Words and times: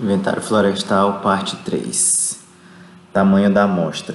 Inventário 0.00 0.40
florestal, 0.40 1.20
parte 1.24 1.56
3. 1.64 2.38
Tamanho 3.12 3.52
da 3.52 3.64
amostra. 3.64 4.14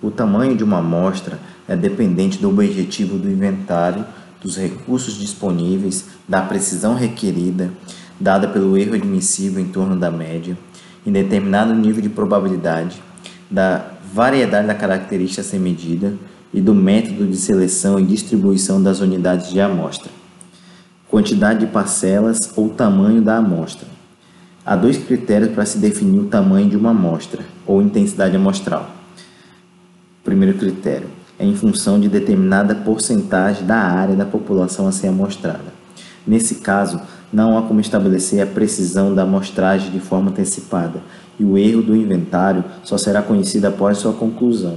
O 0.00 0.10
tamanho 0.10 0.56
de 0.56 0.64
uma 0.64 0.78
amostra 0.78 1.38
é 1.68 1.76
dependente 1.76 2.38
do 2.38 2.48
objetivo 2.48 3.18
do 3.18 3.30
inventário, 3.30 4.02
dos 4.40 4.56
recursos 4.56 5.18
disponíveis, 5.18 6.06
da 6.26 6.40
precisão 6.40 6.94
requerida, 6.94 7.70
dada 8.18 8.48
pelo 8.48 8.78
erro 8.78 8.94
admissível 8.94 9.60
em 9.60 9.68
torno 9.68 9.94
da 9.94 10.10
média, 10.10 10.56
em 11.06 11.12
determinado 11.12 11.74
nível 11.74 12.00
de 12.00 12.08
probabilidade, 12.08 13.02
da 13.50 13.90
variedade 14.14 14.68
da 14.68 14.74
característica 14.74 15.42
a 15.42 15.44
ser 15.44 15.58
medida 15.58 16.14
e 16.50 16.62
do 16.62 16.74
método 16.74 17.26
de 17.26 17.36
seleção 17.36 18.00
e 18.00 18.06
distribuição 18.06 18.82
das 18.82 19.00
unidades 19.00 19.50
de 19.50 19.60
amostra. 19.60 20.10
Quantidade 21.10 21.60
de 21.60 21.66
parcelas 21.66 22.54
ou 22.56 22.70
tamanho 22.70 23.20
da 23.20 23.36
amostra 23.36 23.99
Há 24.64 24.76
dois 24.76 24.98
critérios 24.98 25.52
para 25.52 25.64
se 25.64 25.78
definir 25.78 26.20
o 26.20 26.26
tamanho 26.26 26.68
de 26.68 26.76
uma 26.76 26.90
amostra 26.90 27.42
ou 27.66 27.80
intensidade 27.80 28.36
amostral. 28.36 28.90
primeiro 30.22 30.58
critério 30.58 31.08
é 31.38 31.46
em 31.46 31.56
função 31.56 31.98
de 31.98 32.10
determinada 32.10 32.74
porcentagem 32.74 33.64
da 33.64 33.78
área 33.78 34.14
da 34.14 34.26
população 34.26 34.86
a 34.86 34.92
ser 34.92 35.08
amostrada. 35.08 35.72
Nesse 36.26 36.56
caso, 36.56 37.00
não 37.32 37.56
há 37.56 37.62
como 37.62 37.80
estabelecer 37.80 38.42
a 38.42 38.46
precisão 38.46 39.14
da 39.14 39.22
amostragem 39.22 39.90
de 39.90 39.98
forma 39.98 40.30
antecipada, 40.30 41.00
e 41.38 41.44
o 41.44 41.56
erro 41.56 41.80
do 41.80 41.96
inventário 41.96 42.62
só 42.84 42.98
será 42.98 43.22
conhecido 43.22 43.64
após 43.66 43.96
sua 43.96 44.12
conclusão. 44.12 44.76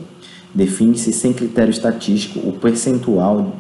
Define-se 0.56 1.12
sem 1.12 1.34
critério 1.34 1.72
estatístico 1.72 2.40
o 2.48 2.54
percentual 2.54 3.58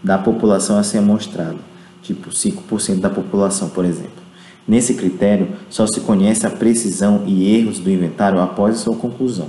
da 0.00 0.16
população 0.16 0.78
a 0.78 0.84
ser 0.84 0.98
amostrada, 0.98 1.58
tipo 2.02 2.30
5% 2.30 3.00
da 3.00 3.10
população, 3.10 3.68
por 3.68 3.84
exemplo. 3.84 4.25
Nesse 4.66 4.94
critério, 4.94 5.48
só 5.70 5.86
se 5.86 6.00
conhece 6.00 6.46
a 6.46 6.50
precisão 6.50 7.22
e 7.26 7.54
erros 7.54 7.78
do 7.78 7.90
inventário 7.90 8.40
após 8.40 8.78
sua 8.78 8.96
conclusão. 8.96 9.48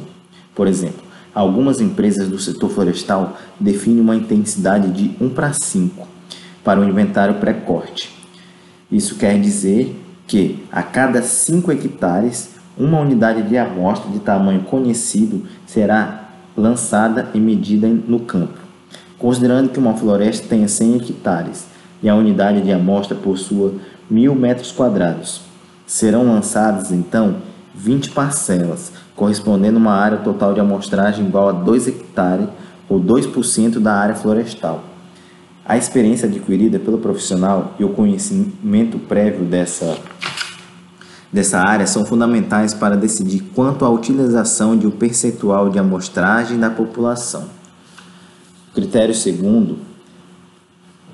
Por 0.54 0.68
exemplo, 0.68 1.02
algumas 1.34 1.82
empresas 1.82 2.28
do 2.30 2.38
setor 2.38 2.70
florestal 2.70 3.38
definem 3.60 4.02
uma 4.02 4.16
intensidade 4.16 4.92
de 4.92 5.16
1 5.24 5.30
para 5.30 5.54
5 5.54 6.08
para 6.64 6.80
o 6.80 6.88
inventário 6.88 7.36
pré-corte. 7.36 8.14
Isso 8.92 9.16
quer 9.16 9.40
dizer 9.40 9.96
que 10.28 10.64
a 10.72 10.84
cada 10.84 11.22
5 11.22 11.72
hectares, 11.72 12.52
uma 12.78 13.00
unidade 13.00 13.42
de 13.44 13.58
amostra 13.58 14.12
de 14.12 14.20
tamanho 14.20 14.62
conhecido 14.62 15.44
será 15.66 16.30
lançada 16.56 17.30
e 17.34 17.40
medida 17.40 17.88
no 17.88 18.20
campo. 18.20 18.60
Considerando 19.18 19.70
que 19.70 19.80
uma 19.80 19.96
floresta 19.96 20.48
tenha 20.48 20.68
100 20.68 20.96
hectares 20.98 21.66
e 22.04 22.10
a 22.10 22.16
unidade 22.16 22.62
de 22.62 22.72
amostra 22.72 23.16
possua 23.16 23.74
mil 24.10 24.36
metros 24.36 24.72
quadrados. 24.72 25.42
Serão 25.86 26.26
lançadas, 26.26 26.92
então, 26.92 27.38
20 27.74 28.12
parcelas, 28.12 28.92
correspondendo 29.16 29.78
a 29.78 29.82
uma 29.82 29.94
área 29.94 30.18
total 30.18 30.54
de 30.54 30.60
amostragem 30.60 31.26
igual 31.26 31.50
a 31.50 31.52
2 31.52 31.88
hectares 31.88 32.48
ou 32.90 33.00
2% 33.00 33.80
da 33.80 33.94
área 33.94 34.16
florestal. 34.16 34.84
A 35.66 35.78
experiência 35.78 36.28
adquirida 36.28 36.80
pelo 36.80 36.98
profissional 36.98 37.76
e 37.78 37.84
o 37.84 37.90
conhecimento 37.90 38.98
prévio 39.00 39.44
dessa, 39.44 39.98
dessa 41.32 41.60
área 41.60 41.86
são 41.86 42.06
fundamentais 42.06 42.74
para 42.74 42.96
decidir 42.96 43.42
quanto 43.54 43.84
à 43.84 43.90
utilização 43.90 44.78
de 44.78 44.88
um 44.88 44.92
percentual 44.92 45.70
de 45.70 45.78
amostragem 45.78 46.58
da 46.58 46.70
população. 46.70 47.46
Critério 48.74 49.14
segundo, 49.14 49.80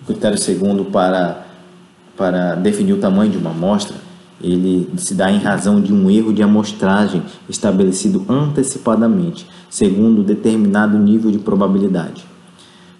critério 0.05 0.37
segundo 0.37 0.85
para 0.85 1.42
para 2.15 2.55
definir 2.55 2.93
o 2.93 2.99
tamanho 2.99 3.31
de 3.31 3.37
uma 3.37 3.51
amostra, 3.51 3.97
ele 4.41 4.89
se 4.97 5.15
dá 5.15 5.31
em 5.31 5.39
razão 5.39 5.79
de 5.79 5.93
um 5.93 6.09
erro 6.11 6.33
de 6.33 6.43
amostragem 6.43 7.23
estabelecido 7.47 8.25
antecipadamente, 8.27 9.47
segundo 9.69 10.23
determinado 10.23 10.97
nível 10.97 11.31
de 11.31 11.39
probabilidade. 11.39 12.25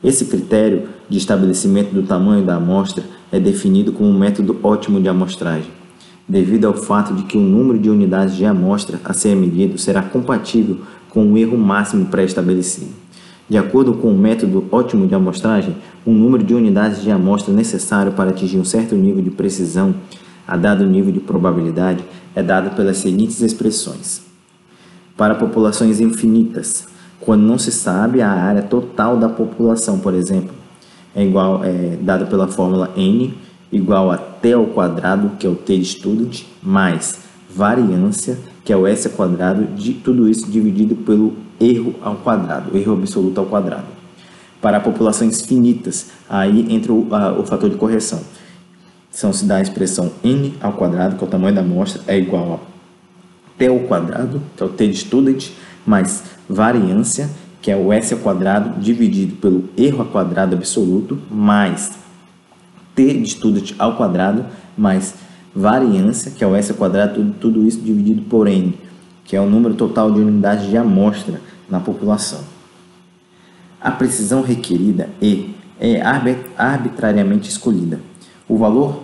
Esse 0.04 0.26
critério 0.26 0.90
de 1.10 1.18
estabelecimento 1.18 1.94
do 1.94 2.04
tamanho 2.04 2.46
da 2.46 2.56
amostra 2.56 3.04
é 3.32 3.40
definido 3.40 3.92
como 3.92 4.10
um 4.10 4.18
método 4.18 4.58
ótimo 4.64 5.02
de 5.02 5.10
amostragem, 5.10 5.72
devido 6.28 6.66
ao 6.66 6.74
fato 6.74 7.14
de 7.14 7.24
que 7.24 7.38
o 7.38 7.42
número 7.42 7.80
de 7.80 7.90
unidades 7.90 8.36
de 8.36 8.46
amostra 8.46 9.00
a 9.04 9.14
ser 9.14 9.36
medido 9.36 9.78
será 9.78 10.02
compatível 10.02 10.80
com 11.10 11.32
o 11.32 11.38
erro 11.38 11.58
máximo 11.58 12.06
pré-estabelecido. 12.08 13.03
De 13.54 13.58
acordo 13.60 13.94
com 13.94 14.08
o 14.08 14.18
método 14.18 14.66
ótimo 14.72 15.06
de 15.06 15.14
amostragem, 15.14 15.76
o 16.04 16.10
número 16.10 16.44
de 16.44 16.56
unidades 16.56 17.04
de 17.04 17.12
amostra 17.12 17.54
necessário 17.54 18.12
para 18.14 18.32
atingir 18.32 18.58
um 18.58 18.66
certo 18.66 18.96
nível 18.96 19.24
de 19.24 19.30
precisão 19.30 19.94
a 20.48 20.58
dado 20.58 20.88
nível 20.88 21.12
de 21.14 21.20
probabilidade 21.20 22.04
é 22.36 22.42
dado 22.42 22.76
pelas 22.76 22.98
seguintes 22.98 23.42
expressões. 23.42 24.24
Para 25.16 25.36
populações 25.36 26.00
infinitas, 26.00 26.88
quando 27.20 27.44
não 27.44 27.60
se 27.60 27.72
sabe 27.72 28.24
a 28.24 28.32
área 28.32 28.64
total 28.64 29.18
da 29.18 29.30
população, 29.30 30.00
por 30.00 30.16
exemplo, 30.16 30.56
é 31.16 31.24
igual 31.24 31.64
é 31.64 31.96
dado 32.02 32.26
pela 32.26 32.48
fórmula 32.48 32.90
n 32.98 33.36
igual 33.72 34.10
a 34.10 34.18
t 34.18 34.54
ao 34.54 34.66
quadrado, 34.66 35.34
que 35.38 35.46
é 35.46 35.50
o 35.52 35.54
t 35.54 35.78
de 35.78 35.86
student, 35.86 36.42
mais 36.60 37.20
variância, 37.56 38.36
que 38.64 38.72
é 38.72 38.78
o 38.78 38.88
s 38.88 39.08
ao 39.08 39.14
quadrado, 39.14 39.66
de 39.76 39.94
tudo 39.94 40.30
isso 40.30 40.50
dividido 40.50 40.96
pelo 40.96 41.34
erro 41.60 41.96
ao 42.02 42.16
quadrado, 42.16 42.78
erro 42.78 42.94
absoluto 42.94 43.40
ao 43.40 43.46
quadrado. 43.46 43.86
Para 44.62 44.80
populações 44.80 45.42
finitas, 45.42 46.08
aí 46.30 46.74
entra 46.74 46.94
o, 46.94 47.08
a, 47.14 47.34
o 47.34 47.46
fator 47.46 47.70
de 47.70 47.76
correção. 47.76 48.22
Então 49.16 49.32
se 49.34 49.46
dá 49.46 49.58
a 49.58 49.62
expressão 49.62 50.12
n 50.24 50.54
ao 50.62 50.74
quadrado, 50.74 51.18
que 51.18 51.24
é 51.24 51.28
o 51.28 51.30
tamanho 51.30 51.54
da 51.54 51.62
amostra, 51.62 52.02
é 52.08 52.18
igual 52.18 52.54
a 52.54 53.58
t 53.58 53.68
ao 53.68 53.80
quadrado, 53.82 54.42
que 54.56 54.64
é 54.64 54.66
o 54.66 54.70
t 54.70 54.88
de 54.88 54.98
student, 54.98 55.50
mais 55.86 56.24
variância, 56.48 57.30
que 57.62 57.70
é 57.70 57.76
o 57.76 57.92
s 57.92 58.14
ao 58.14 58.20
quadrado, 58.22 58.80
dividido 58.80 59.36
pelo 59.36 59.70
erro 59.78 60.00
ao 60.00 60.08
quadrado 60.08 60.56
absoluto, 60.56 61.20
mais 61.30 61.92
t 62.96 63.14
de 63.14 63.30
student 63.30 63.74
ao 63.78 63.96
quadrado, 63.96 64.46
mais 64.78 65.14
variância, 65.56 66.32
que 66.32 66.44
é 66.44 66.48
o 66.48 66.56
s 66.56 66.74
quadrado, 66.74 67.16
tudo, 67.16 67.34
tudo 67.40 67.68
isso 67.68 67.80
dividido 67.80 68.24
por 68.24 68.48
n, 68.48 68.78
que 69.24 69.36
é 69.36 69.42
o 69.42 69.50
número 69.50 69.76
total 69.76 70.12
de 70.12 70.20
unidades 70.20 70.68
de 70.70 70.78
amostra 70.78 71.40
na 71.70 71.80
população. 71.80 72.42
A 73.80 73.92
precisão 73.92 74.42
requerida 74.42 75.10
e 75.22 75.54
é 75.80 76.02
arbitrariamente 76.58 77.50
escolhida. 77.50 78.00
O 78.48 78.58
valor 78.58 79.04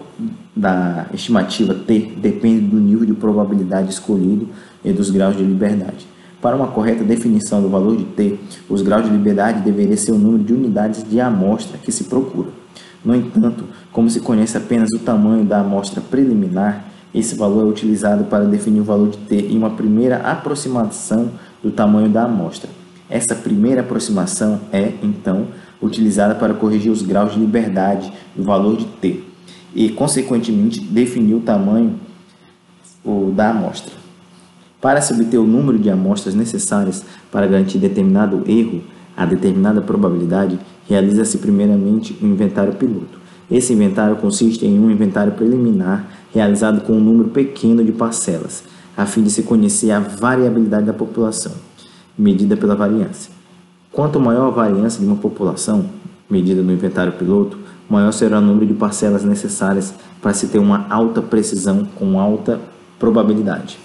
da 0.56 1.08
estimativa 1.14 1.74
T 1.74 2.14
depende 2.18 2.62
do 2.68 2.78
nível 2.78 3.06
de 3.06 3.14
probabilidade 3.14 3.90
escolhido 3.90 4.48
e 4.84 4.92
dos 4.92 5.10
graus 5.10 5.36
de 5.36 5.44
liberdade. 5.44 6.08
Para 6.42 6.56
uma 6.56 6.68
correta 6.68 7.04
definição 7.04 7.62
do 7.62 7.70
valor 7.70 7.98
de 7.98 8.06
T, 8.06 8.40
os 8.70 8.82
graus 8.82 9.06
de 9.06 9.12
liberdade 9.12 9.62
deveriam 9.62 9.98
ser 9.98 10.14
o 10.14 10.18
número 10.18 10.44
de 10.44 10.54
unidades 10.54 11.04
de 11.04 11.20
amostra 11.20 11.78
que 11.78 11.92
se 11.92 12.06
procura. 12.06 12.50
No 13.04 13.16
entanto, 13.16 13.66
como 13.92 14.10
se 14.10 14.20
conhece 14.20 14.58
apenas 14.58 14.90
o 14.94 15.00
tamanho 15.00 15.46
da 15.46 15.62
amostra 15.62 16.02
preliminar, 16.02 16.86
esse 17.14 17.36
valor 17.36 17.66
é 17.66 17.70
utilizado 17.70 18.26
para 18.26 18.46
definir 18.46 18.82
o 18.82 18.84
valor 18.84 19.10
de 19.10 19.18
T 19.18 19.36
em 19.36 19.58
uma 19.58 19.72
primeira 19.72 20.18
aproximação 20.18 21.32
do 21.64 21.72
tamanho 21.72 22.10
da 22.10 22.26
amostra. 22.26 22.70
Essa 23.10 23.36
primeira 23.36 23.82
aproximação 23.82 24.60
é, 24.72 24.94
então, 25.02 25.48
utilizada 25.82 26.36
para 26.36 26.54
corrigir 26.54 26.92
os 26.92 27.02
graus 27.02 27.34
de 27.34 27.40
liberdade 27.40 28.12
do 28.36 28.44
valor 28.44 28.78
de 28.78 28.86
T 28.86 29.24
e, 29.74 29.90
consequentemente, 29.90 30.82
definir 30.82 31.36
o 31.36 31.42
tamanho 31.42 31.96
da 33.34 33.50
amostra. 33.50 33.94
Para 34.80 35.02
se 35.02 35.14
obter 35.14 35.38
o 35.38 35.48
número 35.48 35.80
de 35.80 35.90
amostras 35.90 36.36
necessárias 36.36 37.04
para 37.32 37.48
garantir 37.48 37.80
determinado 37.80 38.44
erro 38.48 38.84
a 39.18 39.26
determinada 39.26 39.82
probabilidade, 39.82 40.58
realiza-se 40.90 41.38
primeiramente 41.38 42.18
o 42.20 42.26
um 42.26 42.32
inventário 42.32 42.74
piloto. 42.74 43.20
Esse 43.50 43.74
inventário 43.74 44.16
consiste 44.16 44.66
em 44.66 44.80
um 44.80 44.90
inventário 44.90 45.34
preliminar 45.34 46.10
realizado 46.34 46.82
com 46.82 46.94
um 46.94 47.00
número 47.00 47.30
pequeno 47.30 47.84
de 47.84 47.92
parcelas, 47.92 48.64
a 48.98 49.06
fim 49.06 49.22
de 49.24 49.30
se 49.30 49.44
conhecer 49.44 49.92
a 49.92 50.00
variabilidade 50.00 50.88
da 50.88 50.94
população, 50.94 51.52
medida 52.18 52.58
pela 52.58 52.76
variância. 52.76 53.32
Quanto 53.92 54.20
maior 54.20 54.48
a 54.48 54.52
variância 54.52 55.00
de 55.00 55.06
uma 55.06 55.16
população, 55.16 55.86
medida 56.30 56.62
no 56.62 56.74
inventário 56.74 57.14
piloto, 57.14 57.58
maior 57.90 58.12
será 58.12 58.40
o 58.40 58.42
número 58.42 58.66
de 58.66 58.74
parcelas 58.74 59.24
necessárias 59.24 59.94
para 60.22 60.34
se 60.34 60.48
ter 60.48 60.60
uma 60.60 60.88
alta 60.90 61.22
precisão 61.22 61.88
com 61.96 62.20
alta 62.20 62.60
probabilidade. 63.00 63.80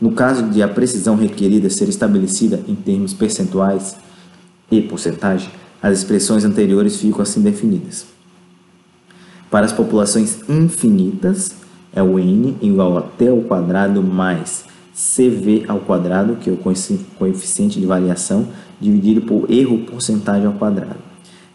No 0.00 0.12
caso 0.12 0.42
de 0.44 0.62
a 0.62 0.68
precisão 0.68 1.14
requerida 1.14 1.70
ser 1.70 1.88
estabelecida 1.88 2.60
em 2.66 2.74
termos 2.74 3.14
percentuais 3.14 3.96
e 4.70 4.82
porcentagem, 4.82 5.50
as 5.82 5.98
expressões 5.98 6.44
anteriores 6.44 6.96
ficam 6.96 7.22
assim 7.22 7.42
definidas. 7.42 8.06
Para 9.50 9.66
as 9.66 9.72
populações 9.72 10.38
infinitas, 10.48 11.56
é 11.94 12.02
o 12.02 12.18
n 12.18 12.56
igual 12.62 12.96
a 12.96 13.02
t 13.02 13.28
ao 13.28 13.42
quadrado 13.42 14.02
mais 14.02 14.64
cv 14.94 15.64
ao 15.68 15.80
quadrado, 15.80 16.36
que 16.36 16.48
é 16.48 16.52
o 16.52 16.58
coeficiente 17.18 17.80
de 17.80 17.86
variação, 17.86 18.48
dividido 18.80 19.22
por 19.22 19.50
erro 19.50 19.78
porcentagem 19.78 20.46
ao 20.46 20.52
quadrado. 20.52 21.00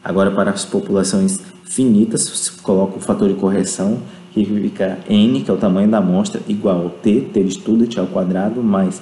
Agora, 0.04 0.32
para 0.32 0.52
as 0.52 0.66
populações 0.66 1.40
finitas, 1.64 2.50
coloca 2.62 2.98
o 2.98 3.00
fator 3.00 3.30
de 3.30 3.36
correção 3.36 4.00
que 4.32 4.44
fica 4.46 5.00
n, 5.10 5.42
que 5.42 5.50
é 5.50 5.54
o 5.54 5.58
tamanho 5.58 5.90
da 5.90 5.98
amostra, 5.98 6.42
igual 6.48 6.84
ao 6.84 6.90
t, 6.90 7.22
t 7.34 7.44
de 7.44 7.52
student 7.52 7.98
ao 7.98 8.08
quadrado, 8.08 8.62
mais 8.62 9.02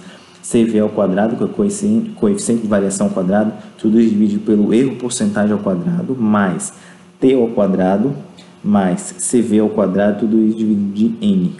CV 0.51 0.79
ao 0.79 0.89
quadrado, 0.89 1.35
que 1.35 1.43
é 1.43 1.45
o 1.45 1.49
coeficiente, 1.49 2.61
de 2.61 2.67
variação 2.67 3.07
ao 3.07 3.13
quadrado, 3.13 3.51
tudo 3.79 3.99
isso 3.99 4.11
dividido 4.11 4.41
pelo 4.41 4.73
erro 4.73 4.95
porcentagem 4.95 5.51
ao 5.51 5.59
quadrado, 5.59 6.15
mais 6.15 6.73
T 7.19 7.33
ao 7.33 7.47
quadrado, 7.47 8.15
mais 8.63 9.11
CV 9.11 9.59
ao 9.59 9.69
quadrado, 9.69 10.19
tudo 10.19 10.39
isso 10.39 10.57
dividido 10.57 10.93
de 10.93 11.25
N. 11.25 11.55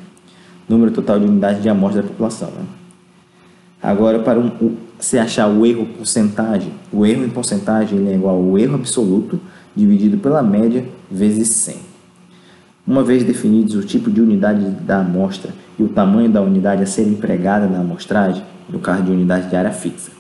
Número 0.70 0.92
total 0.92 1.20
de 1.20 1.26
unidades 1.26 1.64
de 1.64 1.70
amostra 1.70 2.04
da 2.04 2.08
população. 2.08 2.50
Né? 2.50 2.66
Agora, 3.82 4.20
para 4.20 4.40
um, 4.40 4.52
achar 5.20 5.48
o 5.48 5.66
erro 5.66 5.88
porcentagem, 5.98 6.72
o 6.92 7.06
erro 7.06 7.24
em 7.24 7.30
porcentagem 7.30 8.08
é 8.08 8.14
igual 8.14 8.36
ao 8.36 8.58
erro 8.58 8.76
absoluto 8.76 9.40
dividido 9.76 10.18
pela 10.18 10.44
média 10.44 10.86
vezes 11.10 11.50
100. 11.50 11.76
Uma 12.88 13.04
vez 13.04 13.24
definidos 13.24 13.76
o 13.76 13.82
tipo 13.82 14.12
de 14.12 14.22
unidade 14.22 14.64
da 14.82 15.00
amostra 15.00 15.52
e 15.78 15.84
o 15.84 15.90
tamanho 15.90 16.30
da 16.30 16.42
unidade 16.42 16.84
a 16.84 16.86
ser 16.86 17.08
empregada 17.08 17.68
na 17.68 17.80
amostragem, 17.80 18.44
no 18.70 18.80
caso 18.80 19.04
de 19.04 19.12
unidade 19.12 19.50
de 19.50 19.56
área 19.56 19.72
fixa. 19.72 20.12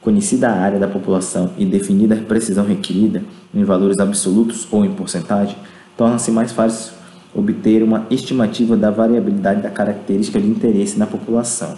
Conhecida 0.00 0.50
a 0.50 0.60
área 0.60 0.78
da 0.78 0.86
população 0.86 1.52
e 1.56 1.64
definida 1.64 2.14
a 2.14 2.18
precisão 2.18 2.66
requerida 2.66 3.22
em 3.54 3.64
valores 3.64 3.98
absolutos 3.98 4.68
ou 4.70 4.84
em 4.84 4.92
porcentagem, 4.92 5.56
torna-se 5.96 6.30
mais 6.30 6.52
fácil 6.52 6.92
obter 7.34 7.82
uma 7.82 8.06
estimativa 8.10 8.76
da 8.76 8.90
variabilidade 8.90 9.62
da 9.62 9.70
característica 9.70 10.38
de 10.38 10.46
interesse 10.46 10.98
na 10.98 11.06
população, 11.06 11.74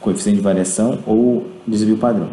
coeficiente 0.00 0.38
de 0.38 0.44
variação 0.44 1.00
ou 1.06 1.46
desvio 1.66 1.98
padrão, 1.98 2.28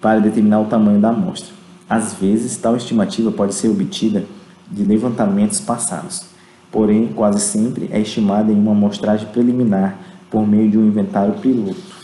para 0.00 0.18
determinar 0.18 0.60
o 0.60 0.66
tamanho 0.66 1.00
da 1.00 1.10
amostra. 1.10 1.54
Às 1.88 2.14
vezes, 2.14 2.56
tal 2.56 2.76
estimativa 2.76 3.30
pode 3.30 3.54
ser 3.54 3.68
obtida 3.68 4.24
de 4.68 4.82
levantamentos 4.82 5.60
passados, 5.60 6.26
porém, 6.72 7.12
quase 7.14 7.40
sempre 7.40 7.88
é 7.92 8.00
estimada 8.00 8.50
em 8.50 8.56
uma 8.56 8.72
amostragem 8.72 9.28
preliminar 9.28 9.96
por 10.28 10.44
meio 10.44 10.68
de 10.68 10.76
um 10.76 10.84
inventário 10.84 11.34
piloto 11.34 11.95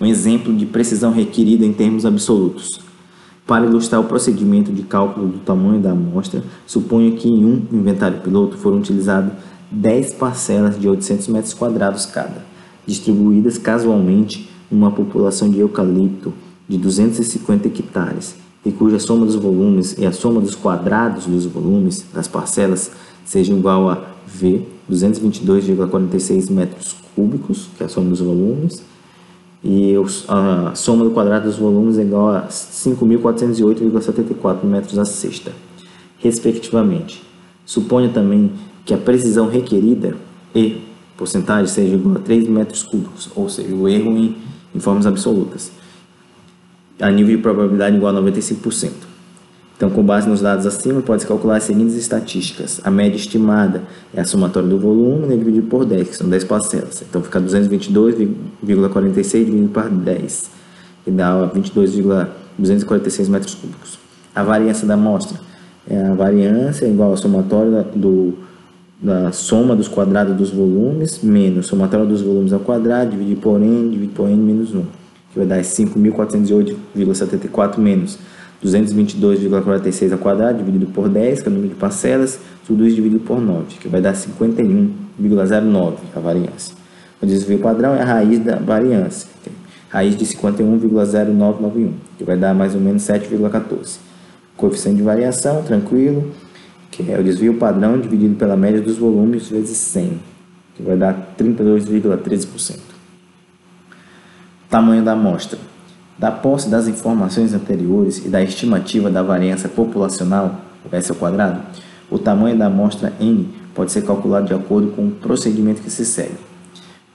um 0.00 0.06
exemplo 0.06 0.54
de 0.54 0.64
precisão 0.64 1.12
requerida 1.12 1.64
em 1.64 1.72
termos 1.72 2.06
absolutos. 2.06 2.80
Para 3.46 3.66
ilustrar 3.66 4.00
o 4.00 4.04
procedimento 4.04 4.72
de 4.72 4.82
cálculo 4.82 5.28
do 5.28 5.38
tamanho 5.38 5.80
da 5.80 5.90
amostra, 5.90 6.42
suponha 6.66 7.12
que 7.12 7.28
em 7.28 7.44
um 7.44 7.62
inventário 7.72 8.20
piloto 8.20 8.56
foram 8.56 8.78
utilizadas 8.78 9.32
10 9.70 10.14
parcelas 10.14 10.78
de 10.78 10.88
800 10.88 11.28
metros 11.28 11.52
quadrados 11.52 12.06
cada, 12.06 12.44
distribuídas 12.86 13.58
casualmente 13.58 14.48
numa 14.70 14.90
população 14.90 15.50
de 15.50 15.58
eucalipto 15.58 16.32
de 16.68 16.78
250 16.78 17.68
hectares, 17.68 18.36
e 18.64 18.70
cuja 18.70 18.98
soma 18.98 19.26
dos 19.26 19.34
volumes 19.34 19.96
e 19.98 20.06
a 20.06 20.12
soma 20.12 20.40
dos 20.40 20.54
quadrados 20.54 21.26
dos 21.26 21.44
volumes 21.46 22.04
das 22.12 22.28
parcelas 22.28 22.90
seja 23.24 23.52
igual 23.52 23.88
a 23.88 24.04
V, 24.26 24.62
222,46 24.90 26.50
metros 26.50 26.96
cúbicos, 27.14 27.68
que 27.76 27.82
é 27.82 27.86
a 27.86 27.88
soma 27.88 28.10
dos 28.10 28.20
volumes, 28.20 28.82
e 29.62 29.94
a 30.28 30.72
soma 30.74 31.04
do 31.04 31.10
quadrado 31.10 31.44
dos 31.44 31.58
volumes 31.58 31.98
é 31.98 32.02
igual 32.02 32.30
a 32.30 32.48
5.408,74 32.48 34.64
metros 34.64 34.98
a 34.98 35.04
sexta, 35.04 35.52
respectivamente. 36.18 37.22
Suponha 37.66 38.08
também 38.08 38.50
que 38.84 38.94
a 38.94 38.98
precisão 38.98 39.48
requerida 39.48 40.16
e 40.54 40.80
porcentagem 41.16 41.66
seja 41.66 41.94
igual 41.94 42.16
a 42.16 42.20
3 42.20 42.48
metros 42.48 42.82
cúbicos, 42.82 43.28
ou 43.36 43.48
seja, 43.48 43.72
o 43.74 43.86
erro 43.86 44.16
em, 44.16 44.36
em 44.74 44.80
formas 44.80 45.06
absolutas, 45.06 45.70
a 46.98 47.10
nível 47.10 47.36
de 47.36 47.42
probabilidade 47.42 47.96
igual 47.96 48.16
a 48.16 48.22
95%. 48.22 49.09
Então, 49.80 49.88
com 49.88 50.02
base 50.02 50.28
nos 50.28 50.42
dados 50.42 50.66
acima, 50.66 51.00
pode-se 51.00 51.26
calcular 51.26 51.56
as 51.56 51.62
seguintes 51.62 51.94
estatísticas. 51.94 52.82
A 52.84 52.90
média 52.90 53.16
estimada 53.16 53.80
é 54.12 54.20
a 54.20 54.26
somatória 54.26 54.68
do 54.68 54.78
volume 54.78 55.26
né, 55.26 55.34
dividido 55.34 55.68
por 55.68 55.86
10, 55.86 56.06
que 56.06 56.16
são 56.18 56.28
10 56.28 56.44
parcelas. 56.44 57.00
Então, 57.00 57.22
fica 57.22 57.40
222,46 57.40 59.44
dividido 59.46 59.70
por 59.70 59.88
10, 59.88 60.50
que 61.02 61.10
dá 61.10 61.46
22,246 61.46 63.30
metros 63.30 63.54
cúbicos. 63.54 63.98
A 64.34 64.42
variância 64.42 64.86
da 64.86 64.92
amostra 64.92 65.40
é 65.88 65.98
a 65.98 66.12
variância 66.12 66.84
igual 66.84 67.14
à 67.14 67.16
somatória 67.16 67.82
do, 67.96 68.34
da 69.00 69.32
soma 69.32 69.74
dos 69.74 69.88
quadrados 69.88 70.36
dos 70.36 70.50
volumes 70.50 71.22
menos 71.22 71.68
somatória 71.68 72.04
dos 72.04 72.20
volumes 72.20 72.52
ao 72.52 72.60
quadrado, 72.60 73.12
dividido 73.12 73.40
por 73.40 73.58
n, 73.58 73.88
dividido 73.88 74.12
por 74.12 74.28
n 74.28 74.36
menos 74.36 74.74
1, 74.74 74.82
que 75.32 75.38
vai 75.38 75.46
dar 75.46 75.62
5.408,74 75.62 77.78
menos 77.78 78.18
222,46 78.64 80.12
ao 80.12 80.18
quadrado 80.18 80.58
dividido 80.58 80.86
por 80.86 81.08
10, 81.08 81.42
que 81.42 81.48
é 81.48 81.50
o 81.50 81.54
número 81.54 81.72
de 81.72 81.80
parcelas, 81.80 82.38
tudo 82.66 82.86
isso 82.86 82.96
dividido 82.96 83.20
por 83.20 83.40
9, 83.40 83.78
que 83.80 83.88
vai 83.88 84.00
dar 84.00 84.12
51,09 84.12 85.94
a 86.14 86.20
variância. 86.20 86.74
O 87.20 87.26
desvio 87.26 87.58
padrão 87.58 87.94
é 87.94 88.02
a 88.02 88.04
raiz 88.04 88.38
da 88.38 88.56
variância, 88.56 89.28
é 89.46 89.50
raiz 89.88 90.16
de 90.16 90.24
51,0991, 90.24 91.92
que 92.18 92.24
vai 92.24 92.36
dar 92.36 92.54
mais 92.54 92.74
ou 92.74 92.80
menos 92.80 93.02
7,14. 93.02 93.98
Coeficiente 94.56 94.98
de 94.98 95.02
variação, 95.02 95.62
tranquilo, 95.62 96.30
que 96.90 97.10
é 97.10 97.18
o 97.18 97.24
desvio 97.24 97.54
padrão 97.54 97.98
dividido 97.98 98.34
pela 98.36 98.56
média 98.56 98.80
dos 98.80 98.98
volumes 98.98 99.48
vezes 99.48 99.76
100, 99.78 100.20
que 100.76 100.82
vai 100.82 100.96
dar 100.96 101.34
32,13%. 101.38 102.78
Tamanho 104.68 105.02
da 105.02 105.12
amostra. 105.12 105.58
Da 106.20 106.30
posse 106.30 106.68
das 106.68 106.86
informações 106.86 107.54
anteriores 107.54 108.18
e 108.26 108.28
da 108.28 108.42
estimativa 108.42 109.08
da 109.08 109.22
variância 109.22 109.70
populacional, 109.70 110.60
o 110.84 110.94
S 110.94 111.10
o 112.10 112.18
tamanho 112.18 112.58
da 112.58 112.66
amostra 112.66 113.10
N 113.18 113.48
pode 113.74 113.90
ser 113.90 114.04
calculado 114.04 114.46
de 114.46 114.52
acordo 114.52 114.88
com 114.88 115.08
o 115.08 115.10
procedimento 115.12 115.80
que 115.80 115.90
se 115.90 116.04
segue. 116.04 116.36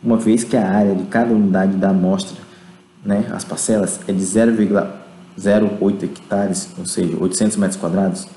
Uma 0.02 0.18
vez 0.18 0.44
que 0.44 0.58
a 0.58 0.68
área 0.68 0.96
de 0.96 1.04
cada 1.04 1.32
unidade 1.32 1.78
da 1.78 1.92
amostra, 1.92 2.36
né, 3.06 3.28
as 3.32 3.44
parcelas, 3.44 4.00
é 4.08 4.12
de 4.12 4.24
0,08 4.24 6.04
hectares, 6.04 6.70
ou 6.76 6.88
seja, 6.88 7.16
800 7.20 7.58
metros 7.58 7.80
quadrados, 7.80 8.28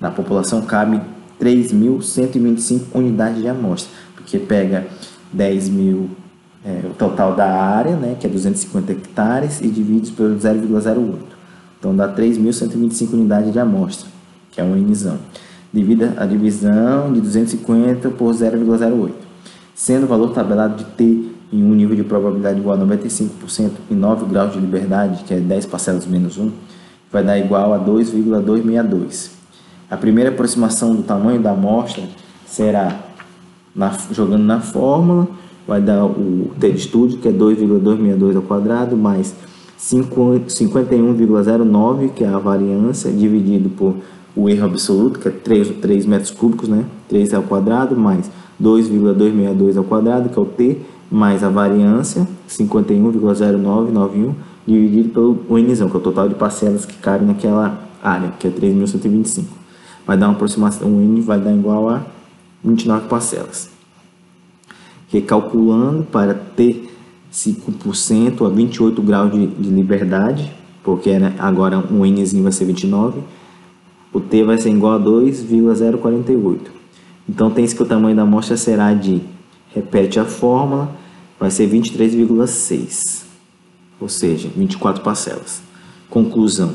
na 0.00 0.12
população 0.12 0.62
cabe 0.62 1.00
3.125 1.40 2.82
unidades 2.94 3.42
de 3.42 3.48
amostra, 3.48 3.90
porque 4.14 4.38
pega 4.38 4.86
10 5.32 5.68
mil 5.68 6.10
é, 6.66 6.84
o 6.84 6.94
total 6.94 7.36
da 7.36 7.46
área, 7.46 7.94
né, 7.94 8.16
que 8.18 8.26
é 8.26 8.30
250 8.30 8.90
hectares, 8.90 9.60
e 9.60 9.68
divide 9.68 10.10
pelo 10.10 10.36
0,08. 10.36 11.14
Então 11.78 11.94
dá 11.94 12.12
3.125 12.12 13.12
unidades 13.12 13.52
de 13.52 13.60
amostra, 13.60 14.08
que 14.50 14.60
é 14.60 14.64
um 14.64 14.74
Nzão. 14.74 15.18
Divida 15.72 16.14
a 16.16 16.26
divisão 16.26 17.12
de 17.12 17.20
250 17.20 18.10
por 18.10 18.34
0,08. 18.34 19.12
Sendo 19.74 20.04
o 20.04 20.06
valor 20.08 20.32
tabelado 20.32 20.76
de 20.76 20.84
T 20.84 21.28
em 21.52 21.62
um 21.62 21.74
nível 21.74 21.94
de 21.94 22.02
probabilidade 22.02 22.58
igual 22.58 22.76
a 22.76 22.84
95% 22.84 23.70
e 23.88 23.94
9 23.94 24.26
graus 24.26 24.52
de 24.52 24.58
liberdade, 24.58 25.22
que 25.22 25.34
é 25.34 25.38
10 25.38 25.66
parcelas 25.66 26.06
menos 26.06 26.36
1, 26.36 26.50
vai 27.12 27.22
dar 27.22 27.38
igual 27.38 27.72
a 27.74 27.78
2,262. 27.78 29.30
A 29.88 29.96
primeira 29.96 30.30
aproximação 30.30 30.96
do 30.96 31.04
tamanho 31.04 31.40
da 31.40 31.52
amostra 31.52 32.02
será 32.44 32.98
na, 33.74 33.96
jogando 34.10 34.42
na 34.42 34.60
fórmula 34.60 35.28
vai 35.66 35.80
dar 35.80 36.06
o 36.06 36.50
T 36.60 36.70
de 36.70 36.78
estúdio, 36.78 37.18
que 37.18 37.26
é 37.28 37.32
2,262 37.32 38.36
ao 38.36 38.42
quadrado, 38.42 38.96
mais 38.96 39.34
51,09, 39.78 42.10
que 42.10 42.24
é 42.24 42.28
a 42.28 42.38
variância, 42.38 43.10
dividido 43.10 43.68
por 43.70 43.96
o 44.34 44.48
erro 44.48 44.66
absoluto, 44.66 45.18
que 45.18 45.28
é 45.28 45.30
3, 45.30 45.70
3 45.80 46.06
metros 46.06 46.30
cúbicos, 46.30 46.68
né? 46.68 46.84
3 47.08 47.34
ao 47.34 47.42
quadrado, 47.42 47.96
mais 47.96 48.30
2,262 48.58 49.76
ao 49.76 49.84
quadrado, 49.84 50.28
que 50.28 50.38
é 50.38 50.42
o 50.42 50.46
T, 50.46 50.78
mais 51.10 51.42
a 51.42 51.48
variância, 51.48 52.28
51,0991, 52.48 54.34
dividido 54.66 55.08
pelo 55.10 55.58
N, 55.58 55.74
que 55.74 55.82
é 55.82 55.84
o 55.84 56.00
total 56.00 56.28
de 56.28 56.34
parcelas 56.34 56.84
que 56.84 56.96
cabem 56.98 57.26
naquela 57.26 57.80
área, 58.02 58.32
que 58.38 58.46
é 58.46 58.50
3.125. 58.50 59.44
Vai 60.06 60.16
dar 60.16 60.26
uma 60.26 60.34
aproximação, 60.34 60.88
o 60.88 61.00
N 61.00 61.20
vai 61.20 61.40
dar 61.40 61.52
igual 61.52 61.88
a 61.88 62.02
29 62.62 63.08
parcelas 63.08 63.75
recalculando 65.08 66.04
para 66.04 66.34
ter 66.34 66.90
5% 67.32 68.46
a 68.46 68.48
28 68.48 69.02
graus 69.02 69.32
de, 69.32 69.46
de 69.46 69.68
liberdade, 69.68 70.52
porque 70.82 71.10
era, 71.10 71.34
agora 71.38 71.78
um 71.78 72.04
Nzinho 72.04 72.42
vai 72.42 72.52
ser 72.52 72.64
29, 72.64 73.20
o 74.12 74.20
T 74.20 74.44
vai 74.44 74.56
ser 74.56 74.70
igual 74.70 74.94
a 74.94 74.98
2,048. 74.98 76.70
Então 77.28 77.50
tem 77.50 77.66
que 77.66 77.82
o 77.82 77.86
tamanho 77.86 78.16
da 78.16 78.22
amostra 78.22 78.56
será 78.56 78.94
de, 78.94 79.20
repete 79.74 80.18
a 80.18 80.24
fórmula, 80.24 80.90
vai 81.38 81.50
ser 81.50 81.68
23,6, 81.68 83.24
ou 84.00 84.08
seja, 84.08 84.48
24 84.56 85.02
parcelas. 85.02 85.60
Conclusão. 86.08 86.74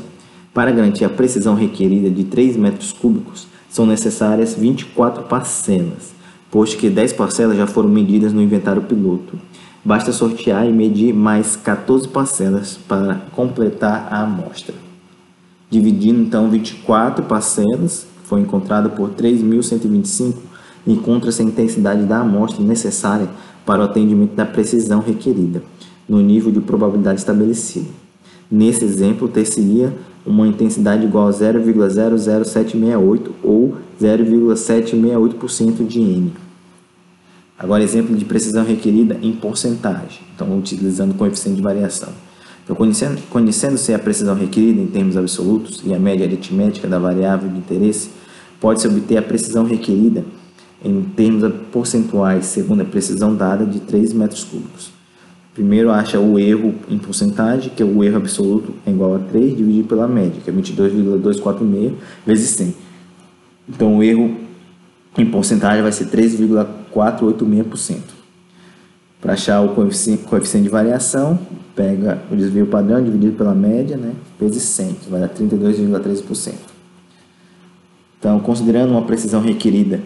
Para 0.54 0.70
garantir 0.70 1.04
a 1.04 1.08
precisão 1.08 1.54
requerida 1.54 2.10
de 2.10 2.24
3 2.24 2.58
metros 2.58 2.92
cúbicos, 2.92 3.48
são 3.70 3.86
necessárias 3.86 4.54
24 4.54 5.24
parcelas 5.24 6.12
posto 6.52 6.76
que 6.76 6.90
10 6.90 7.14
parcelas 7.14 7.56
já 7.56 7.66
foram 7.66 7.88
medidas 7.88 8.30
no 8.30 8.42
inventário 8.42 8.82
piloto. 8.82 9.38
Basta 9.82 10.12
sortear 10.12 10.68
e 10.68 10.72
medir 10.72 11.14
mais 11.14 11.56
14 11.56 12.06
parcelas 12.08 12.78
para 12.86 13.22
completar 13.32 14.06
a 14.10 14.20
amostra. 14.20 14.74
Dividindo 15.70 16.20
então 16.20 16.50
24 16.50 17.24
parcelas, 17.24 18.06
foi 18.24 18.42
encontrado 18.42 18.90
por 18.90 19.08
3.125, 19.10 20.34
encontra-se 20.86 21.40
a 21.40 21.44
intensidade 21.44 22.04
da 22.04 22.18
amostra 22.18 22.62
necessária 22.62 23.30
para 23.64 23.80
o 23.80 23.84
atendimento 23.84 24.34
da 24.34 24.44
precisão 24.44 25.00
requerida, 25.00 25.62
no 26.06 26.20
nível 26.20 26.52
de 26.52 26.60
probabilidade 26.60 27.20
estabelecido. 27.20 27.88
Nesse 28.50 28.84
exemplo, 28.84 29.26
ter-se-ia 29.26 29.94
uma 30.24 30.46
intensidade 30.46 31.04
igual 31.04 31.28
a 31.28 31.32
0,00768 31.32 33.30
ou 33.42 33.76
0,768% 34.00 35.86
de 35.86 36.00
N. 36.00 36.32
Agora, 37.58 37.82
exemplo 37.82 38.16
de 38.16 38.24
precisão 38.24 38.64
requerida 38.64 39.18
em 39.22 39.32
porcentagem, 39.32 40.20
então 40.34 40.56
utilizando 40.58 41.14
coeficiente 41.14 41.56
de 41.56 41.62
variação. 41.62 42.08
Então, 42.64 42.76
conhecendo-se 43.30 43.92
a 43.92 43.98
precisão 43.98 44.34
requerida 44.36 44.80
em 44.80 44.86
termos 44.86 45.16
absolutos 45.16 45.82
e 45.84 45.92
a 45.92 45.98
média 45.98 46.24
aritmética 46.24 46.86
da 46.88 46.98
variável 46.98 47.48
de 47.48 47.58
interesse, 47.58 48.10
pode-se 48.60 48.86
obter 48.86 49.16
a 49.16 49.22
precisão 49.22 49.64
requerida 49.64 50.24
em 50.84 51.02
termos 51.02 51.52
percentuais, 51.72 52.46
segundo 52.46 52.82
a 52.82 52.84
precisão 52.84 53.34
dada 53.34 53.66
de 53.66 53.80
3 53.80 54.12
metros 54.12 54.44
cúbicos. 54.44 54.90
Primeiro 55.54 55.90
acha 55.90 56.18
o 56.18 56.38
erro 56.38 56.74
em 56.88 56.98
porcentagem, 56.98 57.70
que 57.76 57.82
é 57.82 57.86
o 57.86 58.02
erro 58.02 58.16
absoluto 58.16 58.72
é 58.86 58.90
igual 58.90 59.16
a 59.16 59.18
3 59.18 59.54
dividido 59.56 59.86
pela 59.88 60.08
média, 60.08 60.40
que 60.42 60.48
é 60.48 60.52
22,246 60.52 61.92
vezes 62.24 62.50
100. 62.50 62.74
Então 63.68 63.98
o 63.98 64.02
erro 64.02 64.34
em 65.18 65.26
porcentagem 65.26 65.82
vai 65.82 65.92
ser 65.92 66.06
3,486%. 66.06 67.98
Para 69.20 69.34
achar 69.34 69.60
o 69.60 69.74
coeficiente, 69.74 70.62
de 70.62 70.68
variação, 70.68 71.38
pega 71.76 72.22
o 72.30 72.34
desvio 72.34 72.66
padrão 72.66 73.04
dividido 73.04 73.36
pela 73.36 73.54
média, 73.54 73.96
né, 73.96 74.14
vezes 74.40 74.62
100, 74.62 74.94
que 74.94 75.10
vai 75.10 75.20
dar 75.20 75.28
32,13%. 75.28 76.54
Então, 78.18 78.40
considerando 78.40 78.90
uma 78.90 79.02
precisão 79.02 79.40
requerida 79.40 80.00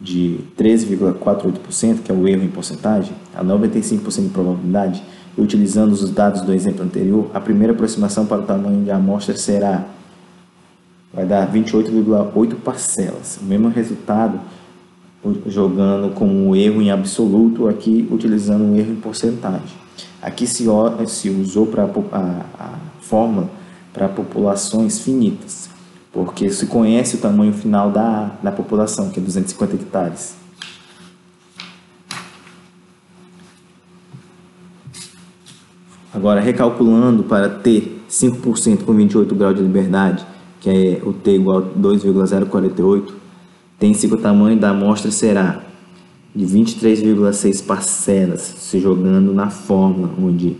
de 0.00 0.40
13,48%, 0.58 2.02
que 2.02 2.10
é 2.10 2.14
o 2.14 2.26
erro 2.26 2.42
em 2.42 2.48
porcentagem, 2.48 3.12
a 3.34 3.44
95% 3.44 4.22
de 4.22 4.28
probabilidade, 4.30 5.02
utilizando 5.36 5.92
os 5.92 6.10
dados 6.10 6.40
do 6.42 6.52
exemplo 6.52 6.82
anterior, 6.82 7.30
a 7.34 7.40
primeira 7.40 7.72
aproximação 7.72 8.26
para 8.26 8.40
o 8.40 8.42
tamanho 8.42 8.82
de 8.82 8.90
amostra 8.90 9.36
será 9.36 9.84
vai 11.12 11.26
dar 11.26 11.52
28,8 11.52 12.54
parcelas. 12.56 13.38
O 13.42 13.44
mesmo 13.44 13.68
resultado 13.68 14.40
jogando 15.46 16.14
como 16.14 16.56
erro 16.56 16.80
em 16.80 16.90
absoluto, 16.90 17.68
aqui 17.68 18.08
utilizando 18.10 18.64
um 18.64 18.76
erro 18.76 18.92
em 18.92 18.96
porcentagem. 18.96 19.78
Aqui 20.22 20.46
se, 20.46 20.66
se 21.06 21.28
usou 21.28 21.66
para 21.66 21.84
a, 21.84 22.46
a 22.58 22.78
fórmula 23.00 23.50
para 23.92 24.08
populações 24.08 25.00
finitas 25.00 25.69
porque 26.12 26.50
se 26.50 26.66
conhece 26.66 27.16
o 27.16 27.18
tamanho 27.18 27.52
final 27.52 27.90
da, 27.90 28.32
da 28.42 28.50
população, 28.50 29.10
que 29.10 29.20
é 29.20 29.22
250 29.22 29.74
hectares. 29.76 30.34
Agora, 36.12 36.40
recalculando 36.40 37.22
para 37.22 37.48
T 37.48 38.00
5% 38.10 38.84
com 38.84 38.92
28 38.92 39.34
graus 39.34 39.54
de 39.54 39.62
liberdade, 39.62 40.26
que 40.60 40.68
é 40.68 41.00
o 41.06 41.12
T 41.12 41.36
igual 41.36 41.58
a 41.58 41.60
2,048, 41.60 43.14
tem-se 43.78 44.08
que 44.08 44.14
o 44.14 44.18
tamanho 44.18 44.58
da 44.58 44.70
amostra 44.70 45.10
será 45.10 45.62
de 46.34 46.44
23,6 46.44 47.64
parcelas, 47.64 48.40
se 48.40 48.80
jogando 48.80 49.32
na 49.32 49.50
fórmula 49.50 50.10
onde 50.20 50.56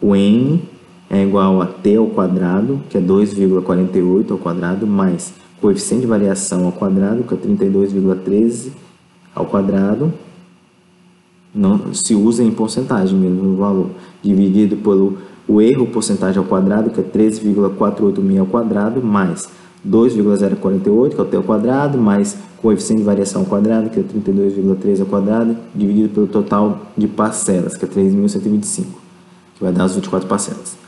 o 0.00 0.14
N 0.14 0.62
é 1.10 1.22
igual 1.22 1.60
a 1.60 1.66
t 1.66 1.96
ao 1.96 2.06
quadrado, 2.06 2.80
que 2.88 2.98
é 2.98 3.00
2,48 3.00 4.30
ao 4.30 4.38
quadrado, 4.38 4.86
mais 4.86 5.32
coeficiente 5.60 6.02
de 6.02 6.06
variação 6.06 6.66
ao 6.66 6.72
quadrado, 6.72 7.22
que 7.22 7.34
é 7.34 7.36
32,13 7.36 8.70
ao 9.34 9.46
quadrado, 9.46 10.12
não 11.54 11.94
se 11.94 12.14
usa 12.14 12.42
em 12.42 12.50
porcentagem 12.50 13.16
mesmo 13.16 13.50
o 13.50 13.56
valor, 13.56 13.90
dividido 14.22 14.76
pelo 14.76 15.18
o 15.46 15.60
erro 15.60 15.86
porcentagem 15.86 16.38
ao 16.38 16.44
quadrado, 16.44 16.90
que 16.90 17.00
é 17.00 17.02
13,486 17.02 18.40
ao 18.40 18.46
quadrado, 18.46 19.02
mais 19.02 19.48
2,048, 19.84 21.14
que 21.14 21.20
é 21.20 21.24
o 21.24 21.26
t 21.26 21.36
ao 21.36 21.42
quadrado, 21.42 21.98
mais 21.98 22.36
coeficiente 22.60 23.00
de 23.00 23.06
variação 23.06 23.42
ao 23.42 23.46
quadrado, 23.46 23.90
que 23.90 24.00
é 24.00 24.02
32,3 24.02 25.00
ao 25.00 25.06
quadrado, 25.06 25.56
dividido 25.74 26.08
pelo 26.08 26.26
total 26.26 26.80
de 26.96 27.06
parcelas, 27.06 27.76
que 27.76 27.84
é 27.84 27.88
3.125, 27.88 28.84
que 29.56 29.62
vai 29.62 29.72
dar 29.72 29.84
as 29.84 29.94
24 29.94 30.26
parcelas. 30.26 30.83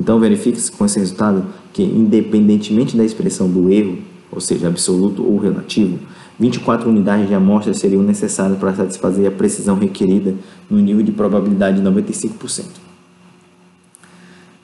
Então 0.00 0.18
verifique-se 0.18 0.72
com 0.72 0.86
esse 0.86 0.98
resultado 0.98 1.44
que, 1.74 1.82
independentemente 1.82 2.96
da 2.96 3.04
expressão 3.04 3.50
do 3.50 3.70
erro, 3.70 3.98
ou 4.32 4.40
seja, 4.40 4.66
absoluto 4.66 5.22
ou 5.22 5.36
relativo, 5.36 5.98
24 6.38 6.88
unidades 6.88 7.28
de 7.28 7.34
amostra 7.34 7.74
seriam 7.74 8.02
necessárias 8.02 8.58
para 8.58 8.74
satisfazer 8.74 9.28
a 9.28 9.30
precisão 9.30 9.76
requerida 9.78 10.34
no 10.70 10.78
nível 10.78 11.02
de 11.02 11.12
probabilidade 11.12 11.82
de 11.82 11.86
95%. 11.86 12.64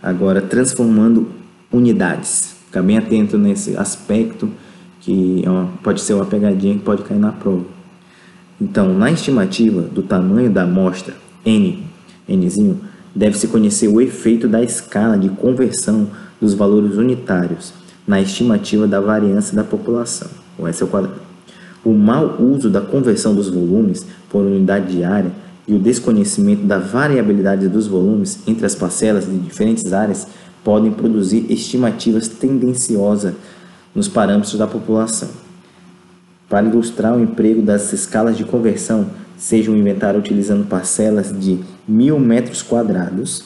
Agora, 0.02 0.40
transformando 0.40 1.28
unidades. 1.70 2.56
Fica 2.66 2.82
bem 2.82 2.96
atento 2.96 3.36
nesse 3.36 3.76
aspecto, 3.76 4.48
que 5.02 5.42
é 5.44 5.50
uma, 5.50 5.68
pode 5.82 6.00
ser 6.00 6.14
uma 6.14 6.24
pegadinha 6.24 6.74
que 6.74 6.82
pode 6.82 7.02
cair 7.02 7.18
na 7.18 7.32
prova. 7.32 7.64
Então, 8.58 8.96
na 8.96 9.10
estimativa 9.10 9.82
do 9.82 10.02
tamanho 10.02 10.48
da 10.48 10.62
amostra, 10.62 11.14
n, 11.44 11.84
nzinho, 12.26 12.80
deve-se 13.16 13.48
conhecer 13.48 13.88
o 13.88 13.98
efeito 13.98 14.46
da 14.46 14.62
escala 14.62 15.16
de 15.16 15.30
conversão 15.30 16.06
dos 16.38 16.52
valores 16.52 16.96
unitários 16.96 17.72
na 18.06 18.20
estimativa 18.20 18.86
da 18.86 19.00
variância 19.00 19.56
da 19.56 19.64
população, 19.64 20.28
o 20.58 20.68
S. 20.68 20.84
O 21.82 21.92
mau 21.92 22.36
uso 22.38 22.68
da 22.68 22.80
conversão 22.80 23.34
dos 23.34 23.48
volumes 23.48 24.06
por 24.28 24.42
unidade 24.42 24.94
de 24.94 25.02
área 25.02 25.32
e 25.66 25.74
o 25.74 25.78
desconhecimento 25.78 26.64
da 26.64 26.78
variabilidade 26.78 27.68
dos 27.68 27.86
volumes 27.86 28.40
entre 28.46 28.66
as 28.66 28.74
parcelas 28.74 29.24
de 29.24 29.36
diferentes 29.38 29.92
áreas 29.92 30.28
podem 30.62 30.92
produzir 30.92 31.46
estimativas 31.50 32.28
tendenciosas 32.28 33.32
nos 33.94 34.08
parâmetros 34.08 34.56
da 34.58 34.66
população. 34.66 35.28
Para 36.48 36.66
ilustrar 36.66 37.16
o 37.16 37.22
emprego 37.22 37.62
das 37.62 37.92
escalas 37.92 38.36
de 38.36 38.44
conversão, 38.44 39.06
seja 39.36 39.70
um 39.70 39.76
inventário 39.76 40.20
utilizando 40.20 40.66
parcelas 40.66 41.32
de 41.36 41.60
mil 41.86 42.18
metros 42.18 42.62
quadrados, 42.62 43.44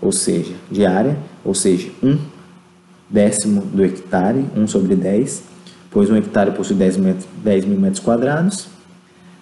ou 0.00 0.12
seja, 0.12 0.54
de 0.70 0.84
área, 0.84 1.16
ou 1.44 1.54
seja, 1.54 1.90
um 2.02 2.18
décimo 3.08 3.62
do 3.62 3.84
hectare, 3.84 4.44
1 4.56 4.66
sobre 4.66 4.96
10, 4.96 5.42
pois 5.90 6.10
um 6.10 6.16
hectare 6.16 6.52
possui 6.52 6.76
10, 6.76 6.96
metros, 6.96 7.26
10 7.42 7.64
mil 7.66 7.78
metros 7.78 8.00
quadrados, 8.00 8.66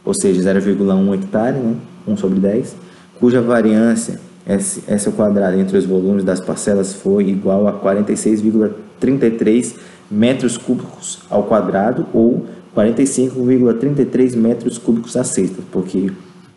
ou 0.05 0.13
seja, 0.13 0.55
0,1 0.55 1.15
hectare, 1.15 1.57
né? 1.57 1.77
1 2.07 2.17
sobre 2.17 2.41
10, 2.41 2.77
cuja 3.19 3.41
variância 3.41 4.21
S, 4.47 4.83
S 4.89 5.09
ao 5.09 5.15
quadrado 5.15 5.59
entre 5.59 5.79
os 5.79 5.87
volumes 5.87 6.25
das 6.25 6.41
parcelas 6.41 6.95
foi 6.95 7.29
igual 7.29 7.69
a 7.69 7.73
46,33 7.73 9.77
metros 10.11 10.59
cúbicos 10.59 11.21
ao 11.31 11.45
quadrado 11.45 12.07
ou 12.13 12.47
45,33 12.77 14.37
metros 14.37 14.77
cúbicos 14.79 15.17
a 15.17 15.25
sexta, 15.25 15.63
porque 15.71 16.11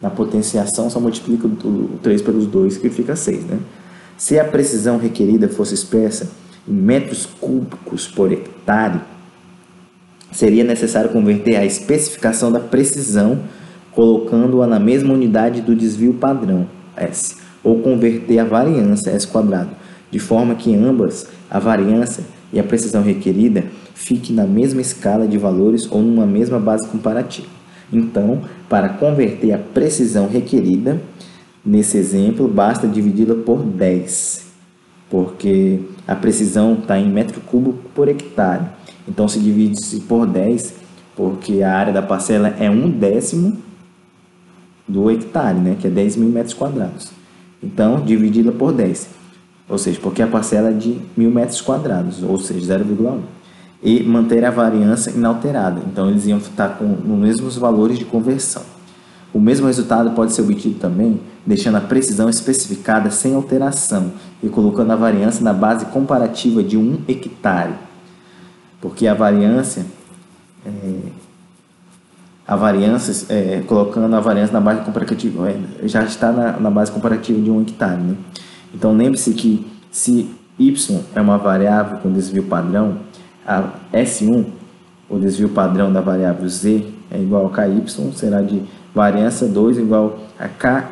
na 0.06 0.12
potenciação 0.12 0.88
só 0.88 1.00
multiplica 1.00 1.48
o 1.48 1.98
3 2.04 2.22
pelos 2.22 2.46
2 2.46 2.78
que 2.78 2.92
fica 2.92 3.16
6. 3.16 3.46
Né? 3.46 3.58
Se 4.16 4.38
a 4.38 4.46
precisão 4.46 5.00
requerida 5.00 5.50
fosse 5.50 5.74
expressa 5.74 6.30
em 6.68 6.74
metros 6.74 7.26
cúbicos 7.26 8.08
por 8.08 8.32
hectare, 8.32 9.00
seria 10.32 10.64
necessário 10.64 11.10
converter 11.10 11.56
a 11.56 11.66
especificação 11.66 12.52
da 12.52 12.60
precisão 12.60 13.40
colocando-a 13.94 14.68
na 14.68 14.80
mesma 14.80 15.12
unidade 15.12 15.62
do 15.62 15.76
desvio 15.76 16.14
padrão, 16.14 16.68
S, 16.96 17.38
ou 17.64 17.80
converter 17.80 18.38
a 18.38 18.46
variância, 18.46 19.10
S 19.10 19.28
quadrado, 19.28 19.72
de 20.12 20.20
forma 20.20 20.54
que 20.54 20.76
ambas, 20.76 21.28
a 21.50 21.58
variância 21.58 22.24
e 22.54 22.60
a 22.60 22.64
precisão 22.64 23.02
requerida, 23.02 23.64
fique 23.96 24.32
na 24.32 24.46
mesma 24.46 24.82
escala 24.82 25.28
de 25.28 25.40
valores 25.40 25.90
ou 25.90 26.04
numa 26.04 26.28
mesma 26.28 26.60
base 26.60 26.88
comparativa. 26.90 27.55
Então, 27.92 28.42
para 28.68 28.90
converter 28.90 29.54
a 29.54 29.58
precisão 29.58 30.28
requerida, 30.28 31.02
nesse 31.66 31.98
exemplo, 31.98 32.48
basta 32.48 32.88
dividi-la 32.88 33.36
por 33.36 33.64
10, 33.64 34.46
porque 35.10 35.80
a 36.08 36.16
precisão 36.16 36.74
está 36.74 37.00
em 37.00 37.10
metro 37.10 37.42
cúbico 37.42 37.80
por 37.94 38.08
hectare. 38.08 38.66
Então, 39.08 39.28
se 39.28 39.40
divide-se 39.40 40.02
por 40.02 40.26
10, 40.26 40.74
porque 41.16 41.62
a 41.62 41.74
área 41.74 41.94
da 41.94 42.02
parcela 42.02 42.50
é 42.60 42.70
um 42.70 42.90
décimo 42.90 43.58
do 44.88 45.10
hectare, 45.10 45.58
né, 45.60 45.76
que 45.80 45.88
é 45.88 45.90
10 45.90 46.18
mil 46.18 46.30
metros 46.30 46.54
quadrados. 46.54 47.10
Então, 47.64 48.02
dividi-la 48.02 48.52
por 48.52 48.72
10, 48.72 49.10
ou 49.70 49.78
seja, 49.78 50.00
porque 50.00 50.22
a 50.22 50.28
parcela 50.28 50.70
é 50.70 50.74
de 50.74 51.00
mil 51.16 51.32
metros 51.32 51.62
quadrados, 51.62 52.22
ou 52.22 52.38
seja, 52.38 52.78
0,1 52.80 53.35
e 53.86 54.04
manter 54.04 54.44
a 54.44 54.50
variância 54.50 55.12
inalterada. 55.12 55.80
Então, 55.86 56.10
eles 56.10 56.26
iam 56.26 56.40
estar 56.40 56.70
com 56.70 56.92
os 56.92 57.20
mesmos 57.20 57.56
valores 57.56 58.00
de 58.00 58.04
conversão. 58.04 58.64
O 59.32 59.40
mesmo 59.40 59.68
resultado 59.68 60.10
pode 60.12 60.34
ser 60.34 60.42
obtido 60.42 60.80
também 60.80 61.22
deixando 61.46 61.76
a 61.76 61.82
precisão 61.82 62.28
especificada 62.28 63.12
sem 63.12 63.36
alteração 63.36 64.12
e 64.42 64.50
colocando 64.50 64.92
a 64.92 64.96
variância 64.96 65.44
na 65.44 65.54
base 65.54 65.86
comparativa 65.86 66.64
de 66.64 66.78
um 66.78 67.00
hectare, 67.08 67.74
porque 68.82 69.06
a 69.06 69.14
variância 69.14 69.86
é, 70.66 71.12
a 72.48 72.56
variância, 72.56 73.26
é, 73.34 73.62
colocando 73.68 74.16
a 74.16 74.20
variância 74.20 74.54
na 74.54 74.62
base 74.62 74.82
comparativa, 74.82 75.50
é, 75.50 75.88
já 75.88 76.04
está 76.04 76.32
na, 76.32 76.60
na, 76.60 76.70
base 76.72 76.92
comparativa 76.92 77.40
de 77.40 77.52
um 77.52 77.62
hectare. 77.62 78.02
Né? 78.02 78.16
Então 78.74 78.96
lembre-se 78.96 79.34
que 79.34 79.68
se 79.92 80.30
y 80.58 81.04
é 81.14 81.22
uma 81.22 81.38
variável 81.38 81.98
com 81.98 82.12
desvio 82.12 82.44
padrão, 82.44 83.00
a 83.46 83.70
S1, 83.94 84.46
o 85.10 85.20
desvio 85.20 85.50
padrão 85.50 85.92
da 85.92 86.02
variável 86.02 86.48
z, 86.48 86.86
é 87.12 87.20
igual 87.20 87.48
a 87.48 87.50
ky, 87.50 87.84
será 88.14 88.42
de 88.42 88.64
variância 88.94 89.48
2 89.48 89.78
igual 89.78 90.20
a 90.40 90.48
k 90.48 90.92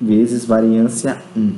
vezes 0.00 0.44
variância 0.44 1.18
1. 1.36 1.54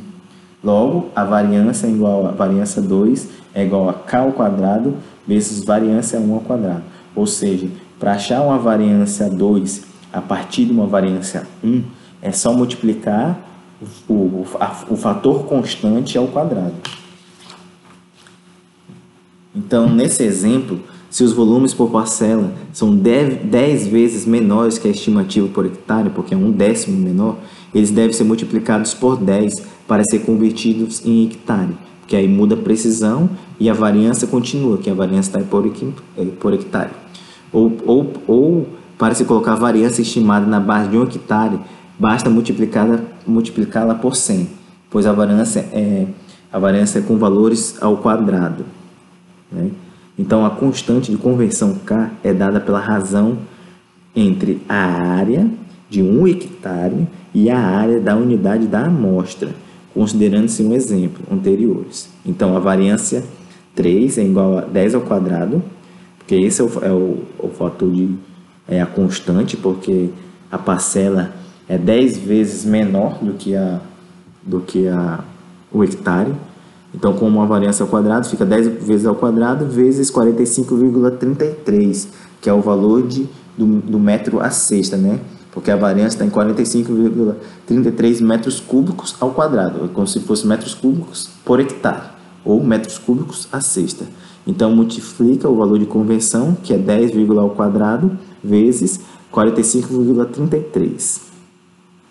Logo, 0.62 1.10
a 1.14 1.24
variância 1.24 1.86
é 1.86 1.90
igual 1.90 2.26
a 2.26 2.30
variância 2.30 2.80
2 2.80 3.28
é 3.54 3.64
igual 3.64 3.88
a 3.88 3.94
k 3.94 4.18
ao 4.18 4.32
quadrado 4.32 4.96
vezes 5.26 5.64
variância 5.64 6.18
1 6.18 6.34
ao 6.34 6.40
quadrado. 6.40 6.82
Ou 7.14 7.26
seja, 7.26 7.68
para 7.98 8.12
achar 8.12 8.42
uma 8.42 8.58
variância 8.58 9.28
2 9.28 9.84
a 10.12 10.20
partir 10.20 10.64
de 10.64 10.72
uma 10.72 10.86
variância 10.86 11.46
1, 11.62 11.82
é 12.22 12.32
só 12.32 12.52
multiplicar 12.52 13.38
o, 14.08 14.14
o, 14.14 14.46
a, 14.58 14.74
o 14.90 14.96
fator 14.96 15.44
constante 15.44 16.16
ao 16.16 16.26
quadrado. 16.28 16.74
Então, 19.54 19.88
nesse 19.88 20.24
exemplo, 20.24 20.80
se 21.08 21.22
os 21.22 21.32
volumes 21.32 21.72
por 21.72 21.90
parcela 21.90 22.52
são 22.72 22.96
10 22.96 23.86
vezes 23.86 24.26
menores 24.26 24.78
que 24.78 24.88
a 24.88 24.90
estimativa 24.90 25.46
por 25.46 25.64
hectare, 25.64 26.10
porque 26.10 26.34
é 26.34 26.36
um 26.36 26.50
décimo 26.50 26.98
menor, 26.98 27.38
eles 27.72 27.92
devem 27.92 28.12
ser 28.12 28.24
multiplicados 28.24 28.94
por 28.94 29.16
10 29.16 29.62
para 29.86 30.02
ser 30.02 30.20
convertidos 30.20 31.06
em 31.06 31.24
hectare, 31.26 31.76
porque 32.00 32.16
aí 32.16 32.26
muda 32.26 32.56
a 32.56 32.58
precisão 32.58 33.30
e 33.60 33.70
a 33.70 33.74
variância 33.74 34.26
continua, 34.26 34.78
que 34.78 34.90
a 34.90 34.94
variância 34.94 35.38
está 35.38 35.40
por, 35.48 35.64
eh, 35.64 36.24
por 36.40 36.52
hectare. 36.52 36.90
Ou, 37.52 37.76
ou, 37.86 38.12
ou 38.26 38.68
para 38.98 39.14
se 39.14 39.24
colocar 39.24 39.52
a 39.52 39.56
variância 39.56 40.02
estimada 40.02 40.46
na 40.46 40.58
base 40.58 40.88
de 40.88 40.98
um 40.98 41.04
hectare, 41.04 41.60
basta 41.96 42.28
multiplicá-la 42.28 42.98
multiplicá 43.24 43.94
por 43.94 44.16
100, 44.16 44.48
pois 44.90 45.06
a 45.06 45.12
variância 45.12 45.60
é, 45.72 46.06
a 46.52 46.58
variância 46.58 46.98
é 46.98 47.02
com 47.02 47.16
valores 47.16 47.76
ao 47.80 47.98
quadrado. 47.98 48.64
Né? 49.50 49.70
Então, 50.18 50.44
a 50.44 50.50
constante 50.50 51.10
de 51.10 51.16
conversão 51.16 51.74
K 51.74 52.10
é 52.22 52.32
dada 52.32 52.60
pela 52.60 52.78
razão 52.78 53.38
entre 54.14 54.62
a 54.68 54.76
área 54.76 55.48
de 55.90 56.02
um 56.02 56.26
hectare 56.26 57.06
e 57.34 57.50
a 57.50 57.58
área 57.58 58.00
da 58.00 58.16
unidade 58.16 58.66
da 58.66 58.86
amostra, 58.86 59.50
considerando-se 59.92 60.62
um 60.62 60.72
exemplo 60.72 61.24
anteriores. 61.30 62.08
Então, 62.24 62.56
a 62.56 62.60
variância 62.60 63.24
3 63.74 64.18
é 64.18 64.24
igual 64.24 64.58
a 64.58 64.60
10 64.62 64.94
ao 64.94 65.00
quadrado, 65.00 65.62
porque 66.18 66.36
esse 66.36 66.60
é 66.60 66.64
o, 66.64 66.70
é 66.82 66.92
o, 66.92 67.18
o 67.38 67.48
fator 67.48 67.90
de 67.90 68.14
é 68.66 68.80
a 68.80 68.86
constante, 68.86 69.56
porque 69.56 70.08
a 70.50 70.56
parcela 70.56 71.34
é 71.68 71.76
10 71.76 72.18
vezes 72.18 72.64
menor 72.64 73.18
do 73.22 73.34
que 73.34 73.54
a 73.54 73.80
do 74.42 74.60
que 74.60 74.88
a 74.88 75.22
o 75.72 75.82
hectare. 75.82 76.32
Então, 76.94 77.12
como 77.14 77.38
uma 77.38 77.46
variância 77.46 77.82
ao 77.82 77.88
quadrado, 77.88 78.28
fica 78.28 78.46
10 78.46 78.84
vezes 78.84 79.04
ao 79.06 79.16
quadrado 79.16 79.66
vezes 79.66 80.10
45,33, 80.12 82.06
que 82.40 82.48
é 82.48 82.52
o 82.52 82.60
valor 82.60 83.02
de, 83.06 83.28
do, 83.58 83.66
do 83.80 83.98
metro 83.98 84.38
a 84.40 84.50
sexta, 84.50 84.96
né? 84.96 85.18
Porque 85.50 85.70
a 85.70 85.76
variância 85.76 86.22
está 86.22 86.24
em 86.24 86.30
45,33 86.30 88.20
metros 88.22 88.60
cúbicos 88.60 89.16
ao 89.20 89.30
quadrado, 89.30 89.84
é 89.84 89.88
como 89.88 90.06
se 90.06 90.20
fosse 90.20 90.46
metros 90.46 90.74
cúbicos 90.74 91.28
por 91.44 91.58
hectare, 91.60 92.10
ou 92.44 92.62
metros 92.62 92.98
cúbicos 92.98 93.48
a 93.52 93.60
sexta. 93.60 94.04
Então, 94.46 94.74
multiplica 94.74 95.48
o 95.48 95.56
valor 95.56 95.78
de 95.78 95.86
conversão, 95.86 96.56
que 96.62 96.72
é 96.74 96.78
10, 96.78 97.12
ao 97.38 97.50
quadrado, 97.50 98.16
vezes 98.42 99.00
45,33, 99.32 101.22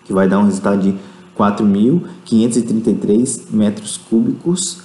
que 0.04 0.12
vai 0.12 0.28
dar 0.28 0.40
um 0.40 0.44
resultado 0.44 0.82
de 0.82 0.94
4.533 1.36 3.50
metros 3.50 3.96
cúbicos 3.96 4.84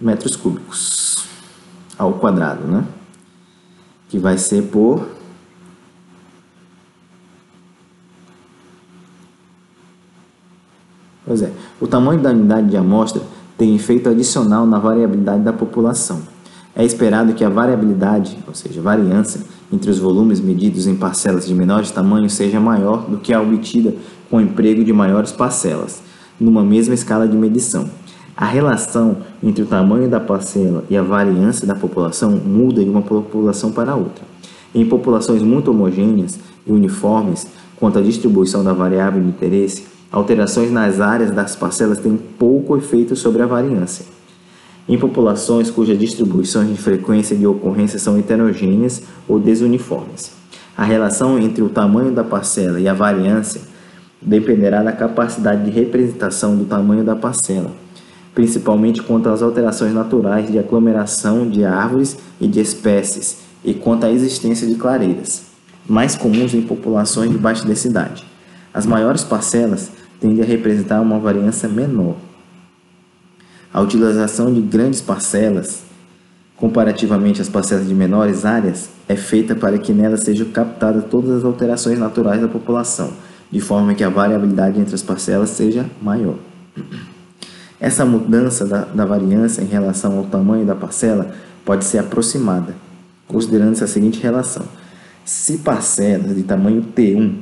metros 0.00 0.34
cúbicos 0.34 1.26
ao 1.98 2.14
quadrado, 2.14 2.66
né? 2.66 2.86
Que 4.08 4.18
vai 4.18 4.38
ser 4.38 4.62
por 4.62 5.06
Pois 11.26 11.42
é, 11.42 11.52
o 11.80 11.86
tamanho 11.86 12.20
da 12.20 12.30
unidade 12.30 12.70
de 12.70 12.76
amostra 12.76 13.22
tem 13.56 13.76
efeito 13.76 14.08
adicional 14.08 14.66
na 14.66 14.80
variabilidade 14.80 15.44
da 15.44 15.52
população. 15.52 16.22
É 16.74 16.84
esperado 16.84 17.34
que 17.34 17.44
a 17.44 17.48
variabilidade, 17.48 18.36
ou 18.48 18.54
seja, 18.54 18.82
variância, 18.82 19.40
entre 19.72 19.90
os 19.90 19.98
volumes 19.98 20.40
medidos 20.40 20.86
em 20.86 20.94
parcelas 20.94 21.46
de 21.46 21.54
menores 21.54 21.90
tamanho 21.90 22.28
seja 22.28 22.58
maior 22.58 23.08
do 23.08 23.18
que 23.18 23.32
a 23.32 23.40
obtida 23.40 23.94
com 24.28 24.36
o 24.36 24.40
emprego 24.40 24.84
de 24.84 24.92
maiores 24.92 25.32
parcelas, 25.32 26.02
numa 26.38 26.64
mesma 26.64 26.94
escala 26.94 27.28
de 27.28 27.36
medição. 27.36 27.88
A 28.36 28.46
relação 28.46 29.18
entre 29.42 29.62
o 29.62 29.66
tamanho 29.66 30.08
da 30.08 30.18
parcela 30.18 30.84
e 30.88 30.96
a 30.96 31.02
variância 31.02 31.66
da 31.66 31.74
população 31.74 32.30
muda 32.30 32.82
de 32.82 32.88
uma 32.88 33.02
população 33.02 33.70
para 33.70 33.94
outra. 33.94 34.24
Em 34.74 34.86
populações 34.86 35.42
muito 35.42 35.70
homogêneas 35.70 36.38
e 36.66 36.72
uniformes 36.72 37.46
quanto 37.76 37.98
à 37.98 38.02
distribuição 38.02 38.62
da 38.62 38.72
variável 38.72 39.20
de 39.20 39.28
interesse, 39.28 39.84
alterações 40.12 40.70
nas 40.70 41.00
áreas 41.00 41.30
das 41.30 41.56
parcelas 41.56 41.98
têm 41.98 42.16
pouco 42.16 42.76
efeito 42.76 43.16
sobre 43.16 43.42
a 43.42 43.46
variância. 43.46 44.04
Em 44.90 44.98
populações 44.98 45.70
cujas 45.70 45.96
distribuições 45.96 46.68
de 46.68 46.74
frequência 46.74 47.36
de 47.36 47.46
ocorrência 47.46 47.96
são 47.96 48.18
heterogêneas 48.18 49.00
ou 49.28 49.38
desuniformes, 49.38 50.32
a 50.76 50.82
relação 50.82 51.38
entre 51.38 51.62
o 51.62 51.68
tamanho 51.68 52.10
da 52.10 52.24
parcela 52.24 52.80
e 52.80 52.88
a 52.88 52.92
variância 52.92 53.60
dependerá 54.20 54.82
da 54.82 54.90
capacidade 54.90 55.64
de 55.64 55.70
representação 55.70 56.56
do 56.56 56.64
tamanho 56.64 57.04
da 57.04 57.14
parcela, 57.14 57.70
principalmente 58.34 59.00
quanto 59.00 59.28
às 59.28 59.42
alterações 59.42 59.94
naturais 59.94 60.50
de 60.50 60.58
aglomeração 60.58 61.48
de 61.48 61.64
árvores 61.64 62.18
e 62.40 62.48
de 62.48 62.58
espécies 62.58 63.42
e 63.64 63.72
quanto 63.72 64.06
à 64.06 64.10
existência 64.10 64.66
de 64.66 64.74
clareiras, 64.74 65.44
mais 65.88 66.16
comuns 66.16 66.52
em 66.52 66.62
populações 66.62 67.30
de 67.30 67.38
baixa 67.38 67.64
densidade. 67.64 68.24
As 68.74 68.86
maiores 68.86 69.22
parcelas 69.22 69.88
tendem 70.18 70.42
a 70.42 70.46
representar 70.46 71.00
uma 71.00 71.20
variância 71.20 71.68
menor. 71.68 72.16
A 73.72 73.80
utilização 73.80 74.52
de 74.52 74.60
grandes 74.60 75.00
parcelas, 75.00 75.82
comparativamente 76.56 77.40
às 77.40 77.48
parcelas 77.48 77.86
de 77.86 77.94
menores 77.94 78.44
áreas, 78.44 78.90
é 79.08 79.14
feita 79.14 79.54
para 79.54 79.78
que 79.78 79.92
nelas 79.92 80.20
sejam 80.20 80.48
captadas 80.50 81.04
todas 81.10 81.30
as 81.30 81.44
alterações 81.44 81.98
naturais 81.98 82.40
da 82.40 82.48
população, 82.48 83.12
de 83.50 83.60
forma 83.60 83.94
que 83.94 84.02
a 84.02 84.08
variabilidade 84.08 84.80
entre 84.80 84.94
as 84.94 85.02
parcelas 85.02 85.50
seja 85.50 85.86
maior. 86.02 86.36
Essa 87.78 88.04
mudança 88.04 88.66
da, 88.66 88.84
da 88.84 89.06
variância 89.06 89.62
em 89.62 89.66
relação 89.66 90.18
ao 90.18 90.24
tamanho 90.24 90.66
da 90.66 90.74
parcela 90.74 91.32
pode 91.64 91.84
ser 91.84 91.98
aproximada, 91.98 92.74
considerando-se 93.26 93.84
a 93.84 93.86
seguinte 93.86 94.20
relação. 94.20 94.64
Se 95.24 95.58
parcelas 95.58 96.34
de 96.34 96.42
tamanho 96.42 96.82
T1 96.94 97.36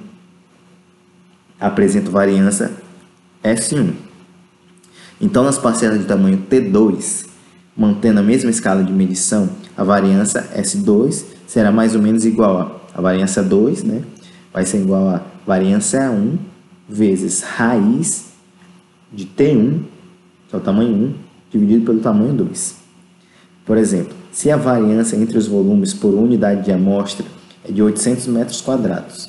apresenta 1.59 2.11
variância 2.11 2.71
S1. 3.43 4.08
Então, 5.21 5.43
nas 5.43 5.59
parcelas 5.59 5.99
de 5.99 6.05
tamanho 6.05 6.45
T2, 6.49 7.27
mantendo 7.77 8.21
a 8.21 8.23
mesma 8.23 8.51
escala 8.51 8.83
de 8.83 8.93
medição, 8.93 9.49
a 9.77 9.83
variância 9.83 10.49
S2 10.57 11.25
será 11.47 11.73
mais 11.73 11.95
ou 11.95 12.03
menos 12.03 12.25
igual 12.25 12.59
a, 12.59 12.99
a 12.99 13.01
variância 13.01 13.43
2, 13.43 13.85
né? 13.85 14.03
vai 14.53 14.65
ser 14.65 14.79
igual 14.79 15.09
a 15.09 15.23
variância 15.47 16.11
1 16.11 16.39
vezes 16.89 17.43
raiz 17.43 18.27
de 19.13 19.27
T1, 19.27 19.83
que 20.49 20.55
é 20.55 20.59
o 20.59 20.61
tamanho 20.61 20.91
1, 20.91 21.15
dividido 21.51 21.85
pelo 21.85 22.01
tamanho 22.01 22.35
2. 22.35 22.77
Por 23.65 23.77
exemplo, 23.77 24.15
se 24.33 24.51
a 24.51 24.57
variância 24.57 25.17
entre 25.17 25.37
os 25.37 25.47
volumes 25.47 25.93
por 25.93 26.15
unidade 26.15 26.65
de 26.65 26.73
amostra 26.73 27.27
é 27.69 27.73
de 27.73 27.83
800 27.83 28.27
metros 28.29 28.61
quadrados, 28.61 29.29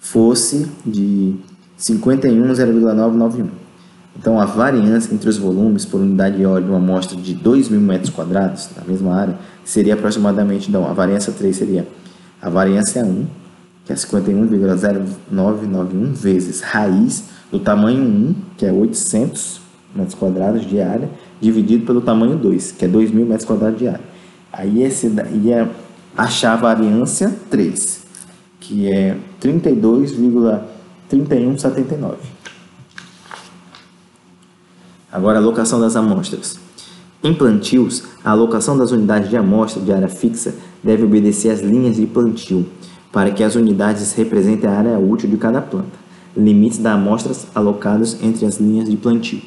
fosse 0.00 0.68
de 0.86 1.34
51,991. 1.76 3.67
Então, 4.16 4.40
a 4.40 4.44
variância 4.44 5.12
entre 5.14 5.28
os 5.28 5.38
volumes 5.38 5.84
por 5.84 6.00
unidade 6.00 6.36
de 6.36 6.46
óleo 6.46 6.64
de 6.64 6.70
uma 6.70 6.78
amostra 6.78 7.16
de 7.16 7.34
2.000 7.34 7.78
metros 7.78 8.10
quadrados, 8.10 8.70
na 8.76 8.84
mesma 8.84 9.12
área, 9.14 9.36
seria 9.64 9.94
aproximadamente, 9.94 10.68
então, 10.68 10.88
a 10.88 10.92
variância 10.92 11.32
3 11.32 11.56
seria 11.56 11.86
a 12.40 12.48
variância 12.48 13.04
1, 13.04 13.26
que 13.84 13.92
é 13.92 13.96
51,0991, 13.96 16.12
vezes 16.12 16.60
raiz 16.60 17.24
do 17.50 17.58
tamanho 17.58 18.00
1, 18.02 18.34
que 18.56 18.64
é 18.66 18.72
800 18.72 19.60
metros 19.94 20.14
quadrados 20.14 20.66
de 20.66 20.80
área, 20.80 21.10
dividido 21.40 21.86
pelo 21.86 22.00
tamanho 22.00 22.36
2, 22.36 22.72
que 22.72 22.84
é 22.84 22.88
2.000 22.88 23.12
metros 23.24 23.44
quadrados 23.44 23.78
de 23.78 23.86
área. 23.88 24.04
Aí 24.52 24.82
esse 24.82 25.06
ia 25.42 25.70
achar 26.16 26.54
a 26.54 26.56
variância 26.56 27.32
3, 27.50 28.02
que 28.60 28.90
é 28.90 29.16
32,3179. 29.40 32.16
Agora, 35.10 35.38
a 35.38 35.40
alocação 35.40 35.80
das 35.80 35.96
amostras. 35.96 36.58
Em 37.24 37.32
plantios, 37.32 38.04
a 38.22 38.30
alocação 38.30 38.76
das 38.76 38.92
unidades 38.92 39.30
de 39.30 39.38
amostra 39.38 39.82
de 39.82 39.90
área 39.90 40.08
fixa 40.08 40.54
deve 40.84 41.04
obedecer 41.04 41.50
às 41.50 41.60
linhas 41.60 41.96
de 41.96 42.06
plantio, 42.06 42.66
para 43.10 43.30
que 43.30 43.42
as 43.42 43.54
unidades 43.54 44.12
representem 44.12 44.68
a 44.68 44.78
área 44.78 44.98
útil 44.98 45.30
de 45.30 45.38
cada 45.38 45.62
planta, 45.62 45.98
limites 46.36 46.78
das 46.78 46.92
amostras 46.92 47.46
alocadas 47.54 48.18
entre 48.22 48.44
as 48.44 48.58
linhas 48.58 48.86
de 48.88 48.98
plantio. 48.98 49.40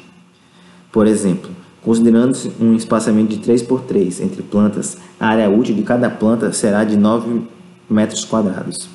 Por 0.90 1.06
exemplo, 1.06 1.50
considerando-se 1.80 2.50
um 2.60 2.74
espaçamento 2.74 3.30
de 3.30 3.38
3 3.38 3.62
por 3.62 3.82
3 3.82 4.20
entre 4.20 4.42
plantas, 4.42 4.98
a 5.18 5.28
área 5.28 5.48
útil 5.48 5.76
de 5.76 5.82
cada 5.82 6.10
planta 6.10 6.52
será 6.52 6.82
de 6.82 6.96
9 6.96 7.42
metros 7.88 8.24
quadrados. 8.24 8.88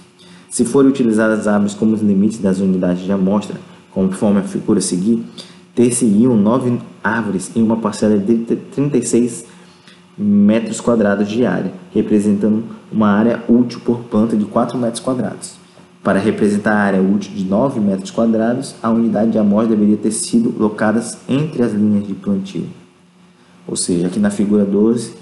Se 0.49 0.65
forem 0.65 0.89
utilizadas 0.89 1.39
as 1.39 1.47
árvores 1.47 1.73
como 1.73 1.93
os 1.93 2.01
limites 2.01 2.39
das 2.39 2.59
unidades 2.59 3.03
de 3.03 3.11
amostra, 3.11 3.55
conforme 3.89 4.41
a 4.41 4.43
figura 4.43 4.79
a 4.79 4.81
seguir, 4.81 5.23
ter-se-iam 5.77 6.35
nove 6.35 6.79
árvores 7.03 7.51
em 7.55 7.61
uma 7.61 7.77
parcela 7.77 8.17
de 8.17 8.35
36 8.35 9.45
metros 10.17 10.81
quadrados 10.81 11.29
de 11.29 11.45
área, 11.45 11.71
representando 11.93 12.63
uma 12.91 13.09
área 13.09 13.43
útil 13.47 13.79
por 13.85 13.99
planta 13.99 14.35
de 14.35 14.43
4 14.43 14.75
metros 14.75 14.99
quadrados. 14.99 15.53
Para 16.03 16.17
representar 16.17 16.71
a 16.71 16.79
área 16.79 17.01
útil 17.01 17.31
de 17.31 17.45
9 17.45 17.79
metros 17.79 18.09
quadrados, 18.09 18.73
a 18.81 18.89
unidade 18.89 19.29
de 19.29 19.37
amostra 19.37 19.75
deveria 19.75 19.97
ter 19.97 20.09
sido 20.09 20.51
locada 20.57 20.99
entre 21.29 21.61
as 21.61 21.73
linhas 21.73 22.07
de 22.07 22.15
plantio. 22.15 22.65
Ou 23.67 23.75
seja, 23.75 24.07
aqui 24.07 24.19
na 24.19 24.31
figura 24.31 24.65
12 24.65 25.13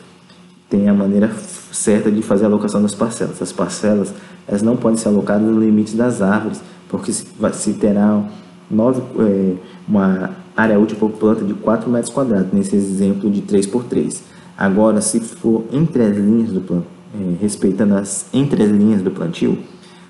tem 0.69 0.87
a 0.87 0.93
maneira 0.93 1.29
certa 1.73 2.09
de 2.09 2.21
fazer 2.21 2.45
a 2.45 2.47
alocação 2.47 2.81
das 2.81 2.95
parcelas. 2.95 3.41
As 3.41 3.51
parcelas 3.51 4.13
elas 4.47 4.61
não 4.61 4.77
podem 4.77 4.97
ser 4.97 5.09
alocadas 5.09 5.45
nos 5.45 5.61
limites 5.61 5.95
das 5.95 6.21
árvores, 6.21 6.61
porque 6.87 7.11
se 7.11 7.73
terá 7.73 8.23
nove, 8.71 9.01
é, 9.19 9.55
uma 9.85 10.44
área 10.55 10.79
útil 10.79 10.97
por 10.97 11.11
planta 11.11 11.43
de 11.43 11.53
4 11.53 11.89
metros 11.89 12.11
quadrados, 12.13 12.51
nesse 12.53 12.75
exemplo 12.75 13.29
de 13.29 13.41
3 13.41 13.67
por 13.67 13.83
3. 13.83 14.23
Agora, 14.57 15.01
se 15.01 15.19
for 15.19 15.65
entre 15.71 16.03
as 16.03 16.15
linhas 16.15 16.51
do 16.51 16.61
plantio, 16.61 16.87
é, 17.13 17.41
respeitando 17.41 17.95
as 17.95 18.27
entre 18.33 18.63
as 18.63 18.71
linhas 18.71 19.01
do 19.01 19.11
plantio, 19.11 19.57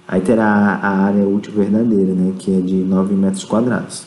aí 0.08 0.21
terá 0.21 0.45
a 0.45 1.05
área 1.05 1.27
útil 1.27 1.53
verdadeira, 1.53 2.13
né, 2.13 2.34
que 2.38 2.55
é 2.55 2.60
de 2.60 2.75
9 2.75 3.15
metros 3.15 3.43
quadrados. 3.43 4.05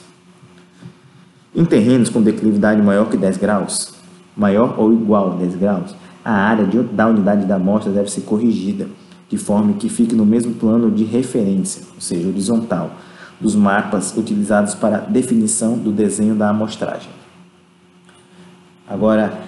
Em 1.54 1.64
terrenos 1.64 2.08
com 2.08 2.22
declividade 2.22 2.80
maior 2.80 3.08
que 3.08 3.16
10 3.16 3.36
graus, 3.36 3.94
maior 4.36 4.74
ou 4.78 4.92
igual 4.92 5.32
a 5.32 5.36
10 5.36 5.56
graus, 5.56 5.94
a 6.24 6.32
área 6.32 6.64
de, 6.64 6.82
da 6.82 7.08
unidade 7.08 7.46
da 7.46 7.56
amostra 7.56 7.90
deve 7.90 8.10
ser 8.10 8.20
corrigida, 8.20 8.86
de 9.28 9.36
forma 9.36 9.72
que 9.74 9.88
fique 9.88 10.14
no 10.14 10.24
mesmo 10.24 10.54
plano 10.54 10.90
de 10.90 11.04
referência, 11.04 11.82
ou 11.94 12.00
seja, 12.00 12.28
horizontal, 12.28 12.92
dos 13.40 13.54
mapas 13.54 14.16
utilizados 14.16 14.74
para 14.74 14.98
definição 14.98 15.78
do 15.78 15.92
desenho 15.92 16.34
da 16.34 16.50
amostragem. 16.50 17.10
Agora, 18.88 19.38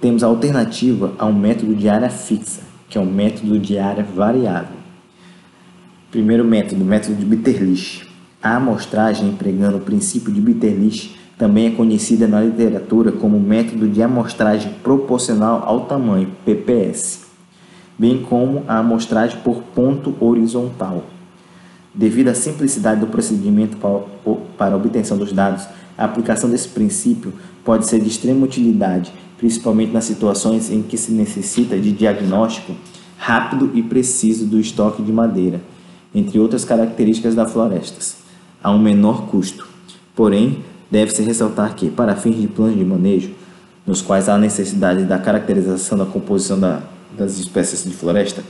temos 0.00 0.22
a 0.22 0.26
alternativa 0.26 1.12
ao 1.18 1.32
método 1.32 1.74
de 1.74 1.88
área 1.88 2.08
fixa, 2.08 2.62
que 2.88 2.96
é 2.96 3.00
o 3.00 3.06
método 3.06 3.58
de 3.58 3.78
área 3.78 4.02
variável. 4.02 4.78
Primeiro 6.10 6.44
método, 6.44 6.84
método 6.84 7.16
de 7.16 7.26
Bitterlich. 7.26 8.08
A 8.42 8.56
amostragem 8.56 9.28
empregando 9.28 9.76
o 9.78 9.80
princípio 9.80 10.32
de 10.32 10.40
Bitterlich 10.40 11.18
também 11.36 11.66
é 11.66 11.70
conhecida 11.70 12.26
na 12.26 12.40
literatura 12.40 13.12
como 13.12 13.38
método 13.38 13.88
de 13.88 14.02
amostragem 14.02 14.72
proporcional 14.82 15.62
ao 15.66 15.82
tamanho, 15.82 16.32
PPS, 16.44 17.26
bem 17.98 18.22
como 18.22 18.64
a 18.66 18.78
amostragem 18.78 19.38
por 19.40 19.62
ponto 19.74 20.16
horizontal. 20.18 21.04
Devido 21.94 22.28
à 22.28 22.34
simplicidade 22.34 23.00
do 23.00 23.06
procedimento 23.06 23.76
para 24.56 24.76
obtenção 24.76 25.16
dos 25.16 25.32
dados, 25.32 25.66
a 25.96 26.04
aplicação 26.04 26.48
desse 26.48 26.68
princípio 26.68 27.32
pode 27.64 27.86
ser 27.86 28.00
de 28.00 28.08
extrema 28.08 28.44
utilidade, 28.44 29.12
principalmente 29.36 29.92
nas 29.92 30.04
situações 30.04 30.70
em 30.70 30.82
que 30.82 30.96
se 30.96 31.12
necessita 31.12 31.78
de 31.78 31.90
diagnóstico 31.92 32.74
rápido 33.18 33.70
e 33.74 33.82
preciso 33.82 34.46
do 34.46 34.60
estoque 34.60 35.02
de 35.02 35.12
madeira, 35.12 35.60
entre 36.14 36.38
outras 36.38 36.64
características 36.64 37.34
das 37.34 37.52
florestas, 37.52 38.18
a 38.62 38.70
um 38.70 38.78
menor 38.78 39.26
custo. 39.26 39.66
Porém, 40.14 40.62
deve-se 40.90 41.22
ressaltar 41.22 41.74
que, 41.74 41.90
para 41.90 42.14
fins 42.14 42.40
de 42.40 42.46
plano 42.46 42.76
de 42.76 42.84
manejo, 42.84 43.30
nos 43.84 44.00
quais 44.00 44.28
há 44.28 44.38
necessidade 44.38 45.04
da 45.04 45.18
caracterização 45.18 45.98
da 45.98 46.06
composição 46.06 46.58
da, 46.58 46.82
das 47.16 47.38
espécies 47.38 47.84
de 47.84 47.94
floresta, 47.94 48.44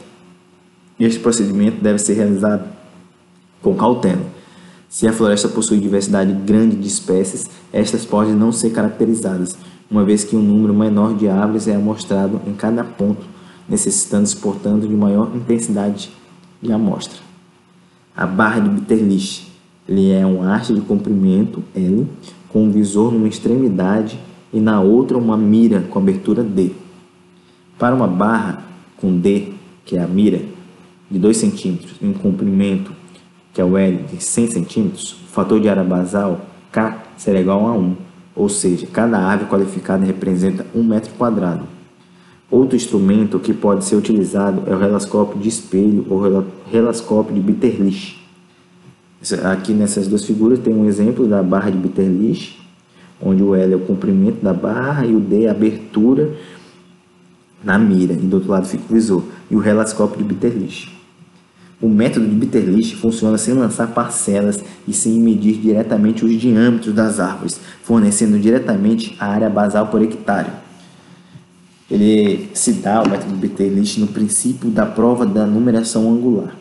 este 1.00 1.20
procedimento 1.20 1.80
deve 1.80 1.98
ser 1.98 2.14
realizado 2.14 2.64
com 3.62 3.74
cautela. 3.74 4.22
Se 4.88 5.06
a 5.06 5.12
floresta 5.12 5.48
possui 5.48 5.78
diversidade 5.78 6.32
grande 6.32 6.76
de 6.76 6.88
espécies, 6.88 7.48
estas 7.72 8.04
podem 8.04 8.34
não 8.34 8.50
ser 8.50 8.70
caracterizadas, 8.70 9.56
uma 9.90 10.04
vez 10.04 10.24
que 10.24 10.36
um 10.36 10.42
número 10.42 10.74
menor 10.74 11.14
de 11.14 11.28
árvores 11.28 11.68
é 11.68 11.74
amostrado 11.74 12.40
em 12.46 12.54
cada 12.54 12.82
ponto, 12.84 13.26
necessitando-se, 13.68 14.36
portanto, 14.36 14.86
de 14.86 14.94
maior 14.94 15.30
intensidade 15.34 16.10
de 16.60 16.72
amostra. 16.72 17.18
A 18.16 18.26
barra 18.26 18.60
de 18.60 18.70
Bitterlich 18.70 19.48
ele 19.88 20.10
é 20.10 20.24
uma 20.26 20.54
haste 20.54 20.74
de 20.74 20.82
comprimento 20.82 21.64
L 21.74 22.06
com 22.50 22.64
um 22.64 22.70
visor 22.70 23.10
numa 23.10 23.26
extremidade 23.26 24.18
e 24.52 24.60
na 24.60 24.80
outra 24.80 25.16
uma 25.16 25.36
mira 25.36 25.80
com 25.88 25.98
abertura 25.98 26.42
D. 26.42 26.72
Para 27.78 27.94
uma 27.94 28.06
barra 28.06 28.64
com 28.98 29.18
D, 29.18 29.52
que 29.86 29.96
é 29.96 30.02
a 30.02 30.06
mira, 30.06 30.42
de 31.10 31.18
2 31.18 31.36
cm 31.38 31.78
em 32.02 32.12
comprimento 32.12 32.92
que 33.58 33.62
é 33.62 33.64
o 33.64 33.76
L 33.76 34.04
de 34.04 34.22
100 34.22 34.52
centímetros, 34.52 35.14
o 35.14 35.32
fator 35.32 35.60
de 35.60 35.68
área 35.68 35.82
basal 35.82 36.42
K 36.70 36.96
será 37.16 37.40
igual 37.40 37.66
a 37.66 37.72
1, 37.72 37.96
ou 38.36 38.48
seja, 38.48 38.86
cada 38.86 39.18
árvore 39.18 39.50
qualificada 39.50 40.06
representa 40.06 40.64
1 40.72 40.84
metro 40.84 41.12
quadrado. 41.14 41.64
Outro 42.48 42.76
instrumento 42.76 43.40
que 43.40 43.52
pode 43.52 43.84
ser 43.84 43.96
utilizado 43.96 44.62
é 44.64 44.72
o 44.72 44.78
relascópio 44.78 45.40
de 45.40 45.48
espelho 45.48 46.06
ou 46.08 46.46
relascópio 46.70 47.34
de 47.34 47.40
Bitterlich. 47.40 48.24
Aqui 49.42 49.72
nessas 49.72 50.06
duas 50.06 50.24
figuras 50.24 50.60
tem 50.60 50.72
um 50.72 50.84
exemplo 50.84 51.26
da 51.26 51.42
barra 51.42 51.70
de 51.70 51.78
Bitterlich, 51.78 52.60
onde 53.20 53.42
o 53.42 53.56
L 53.56 53.72
é 53.72 53.76
o 53.76 53.80
comprimento 53.80 54.40
da 54.40 54.54
barra 54.54 55.04
e 55.04 55.16
o 55.16 55.18
D 55.18 55.46
é 55.46 55.48
a 55.48 55.50
abertura 55.50 56.32
na 57.64 57.76
mira, 57.76 58.12
e 58.12 58.18
do 58.18 58.34
outro 58.34 58.52
lado 58.52 58.68
fica 58.68 58.84
o 58.88 58.94
visor, 58.94 59.24
e 59.50 59.56
o 59.56 59.58
relascópio 59.58 60.18
de 60.18 60.22
Bitterlich. 60.22 60.97
O 61.80 61.88
método 61.88 62.26
de 62.26 62.34
Bitterlich 62.34 62.96
funciona 62.96 63.38
sem 63.38 63.54
lançar 63.54 63.86
parcelas 63.88 64.64
e 64.86 64.92
sem 64.92 65.12
medir 65.12 65.58
diretamente 65.58 66.24
os 66.24 66.40
diâmetros 66.40 66.92
das 66.92 67.20
árvores, 67.20 67.60
fornecendo 67.84 68.36
diretamente 68.36 69.16
a 69.20 69.26
área 69.26 69.48
basal 69.48 69.86
por 69.86 70.02
hectare. 70.02 70.50
Ele 71.88 72.50
se 72.52 72.72
dá 72.72 73.00
o 73.00 73.08
método 73.08 73.32
de 73.32 73.38
Bitterlich 73.38 74.00
no 74.00 74.08
princípio 74.08 74.70
da 74.70 74.84
prova 74.84 75.24
da 75.24 75.46
numeração 75.46 76.10
angular. 76.10 76.56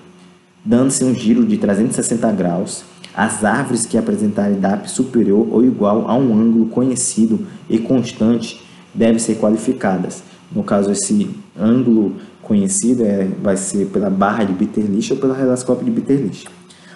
Dando-se 0.64 1.04
um 1.04 1.16
giro 1.16 1.44
de 1.46 1.58
360 1.58 2.32
graus, 2.34 2.84
as 3.16 3.44
árvores 3.44 3.88
que 3.88 3.98
apresentarem 3.98 4.60
DAP 4.60 4.86
superior 4.88 5.48
ou 5.50 5.66
igual 5.66 6.08
a 6.08 6.16
um 6.16 6.40
ângulo 6.40 6.68
conhecido 6.68 7.48
e 7.68 7.80
constante 7.80 8.62
devem 8.94 9.18
ser 9.18 9.40
qualificadas. 9.40 10.22
No 10.52 10.64
caso, 10.64 10.92
esse 10.92 11.30
ângulo 11.60 12.16
conhecida 12.48 13.04
é, 13.04 13.28
vai 13.44 13.58
ser 13.58 13.88
pela 13.88 14.10
barra 14.10 14.46
de 14.46 14.54
Bitterlich 14.54 15.12
ou 15.12 15.20
pela 15.20 15.36
reloscópio 15.36 15.84
de 15.84 15.92
Bitterlich. 15.92 16.48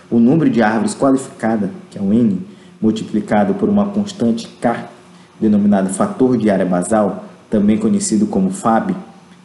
O 0.09 0.17
número 0.17 0.49
de 0.49 0.61
árvores 0.61 0.95
qualificada, 0.95 1.69
que 1.89 1.99
é 1.99 2.01
o 2.01 2.13
N, 2.13 2.41
multiplicado 2.81 3.53
por 3.53 3.69
uma 3.69 3.87
constante 3.87 4.47
K, 4.59 4.89
denominada 5.39 5.89
fator 5.89 6.37
de 6.37 6.49
área 6.49 6.65
basal, 6.65 7.25
também 7.49 7.77
conhecido 7.77 8.25
como 8.25 8.49
FAB, 8.49 8.95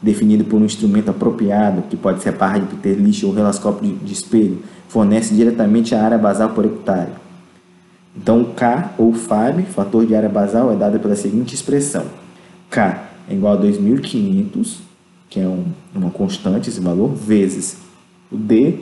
definido 0.01 0.45
por 0.45 0.61
um 0.61 0.65
instrumento 0.65 1.11
apropriado, 1.11 1.83
que 1.91 1.97
pode 1.97 2.23
ser 2.23 2.29
a 2.29 2.33
barra 2.33 2.59
de 2.59 2.67
Bitterlich 2.67 3.27
ou 3.27 3.33
reloscópio 3.33 3.89
de, 3.89 3.95
de 3.97 4.13
espelho, 4.13 4.59
fornece 4.89 5.35
diretamente 5.35 5.95
a 5.95 6.03
área 6.03 6.19
basal 6.19 6.51
por 6.51 6.65
hectare. 6.65 7.11
Então, 8.17 8.45
K 8.45 8.95
ou 8.97 9.13
FAB, 9.13 9.63
fator 9.65 10.07
de 10.07 10.15
área 10.15 10.29
basal, 10.29 10.73
é 10.73 10.77
dado 10.77 10.99
pela 11.01 11.17
seguinte 11.17 11.55
expressão: 11.55 12.05
K 12.71 13.09
é 13.29 13.35
igual 13.35 13.55
a 13.55 13.61
2.500 13.61 14.86
que 15.29 15.41
é 15.41 15.47
um, 15.47 15.65
uma 15.95 16.11
constante, 16.11 16.69
esse 16.69 16.81
valor, 16.81 17.15
vezes 17.15 17.79
o 18.31 18.37
D, 18.37 18.81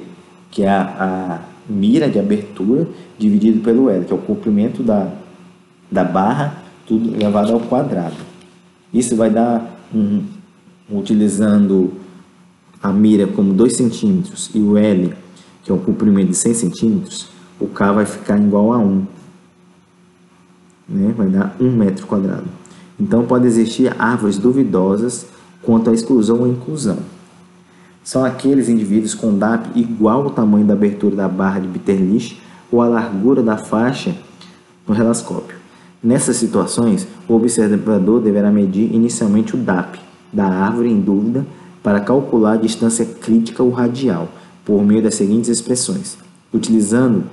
que 0.51 0.63
é 0.63 0.69
a, 0.69 0.83
a 0.83 1.41
mira 1.69 2.09
de 2.09 2.19
abertura, 2.19 2.87
dividido 3.19 3.61
pelo 3.61 3.89
L, 3.89 4.05
que 4.05 4.13
é 4.13 4.17
o 4.17 4.19
comprimento 4.19 4.83
da, 4.83 5.13
da 5.91 6.05
barra, 6.05 6.63
tudo 6.87 7.15
elevado 7.15 7.53
ao 7.53 7.61
quadrado. 7.61 8.17
Isso 8.93 9.17
vai 9.17 9.31
dar, 9.31 9.79
um, 9.95 10.23
utilizando 10.91 11.93
a 12.83 12.93
mira 12.93 13.27
como 13.27 13.55
2 13.55 13.75
centímetros 13.75 14.51
e 14.55 14.59
o 14.59 14.77
L, 14.77 15.15
que 15.63 15.71
é 15.71 15.75
o 15.75 15.79
comprimento 15.79 16.29
de 16.29 16.37
100 16.37 16.55
centímetros, 16.55 17.29
o 17.59 17.67
K 17.67 17.93
vai 17.93 18.05
ficar 18.05 18.39
igual 18.39 18.73
a 18.73 18.79
1. 18.79 19.07
Né? 20.89 21.15
Vai 21.17 21.29
dar 21.29 21.57
1 21.59 21.71
metro 21.71 22.07
quadrado. 22.07 22.45
Então, 23.01 23.25
pode 23.25 23.47
existir 23.47 23.95
árvores 23.99 24.39
duvidosas 24.39 25.27
quanto 25.65 25.91
à 25.91 25.93
exclusão 25.93 26.41
ou 26.41 26.47
inclusão. 26.47 26.99
São 28.03 28.25
aqueles 28.25 28.69
indivíduos 28.69 29.15
com 29.15 29.37
DAP 29.37 29.69
igual 29.75 30.25
ao 30.25 30.31
tamanho 30.31 30.67
da 30.67 30.75
abertura 30.75 31.17
da 31.17 31.27
barra 31.27 31.61
de 31.61 31.69
Bitterlich 31.69 32.39
ou 32.71 32.83
a 32.83 32.87
largura 32.87 33.43
da 33.43 33.57
faixa 33.57 34.15
no 34.87 34.95
relascópio. 34.95 35.57
Nessas 36.03 36.37
situações, 36.37 37.09
o 37.27 37.35
observador 37.35 38.21
deverá 38.21 38.51
medir 38.51 38.95
inicialmente 38.95 39.55
o 39.55 39.59
DAP 39.59 39.97
da 40.31 40.45
árvore 40.45 40.91
em 40.91 41.01
dúvida 41.01 41.47
para 41.83 42.01
calcular 42.01 42.53
a 42.53 42.57
distância 42.57 43.07
crítica 43.07 43.63
ou 43.63 43.71
radial, 43.71 44.29
por 44.65 44.85
meio 44.85 45.03
das 45.03 45.15
seguintes 45.15 45.49
expressões. 45.49 46.19
Utilizando 46.53 47.25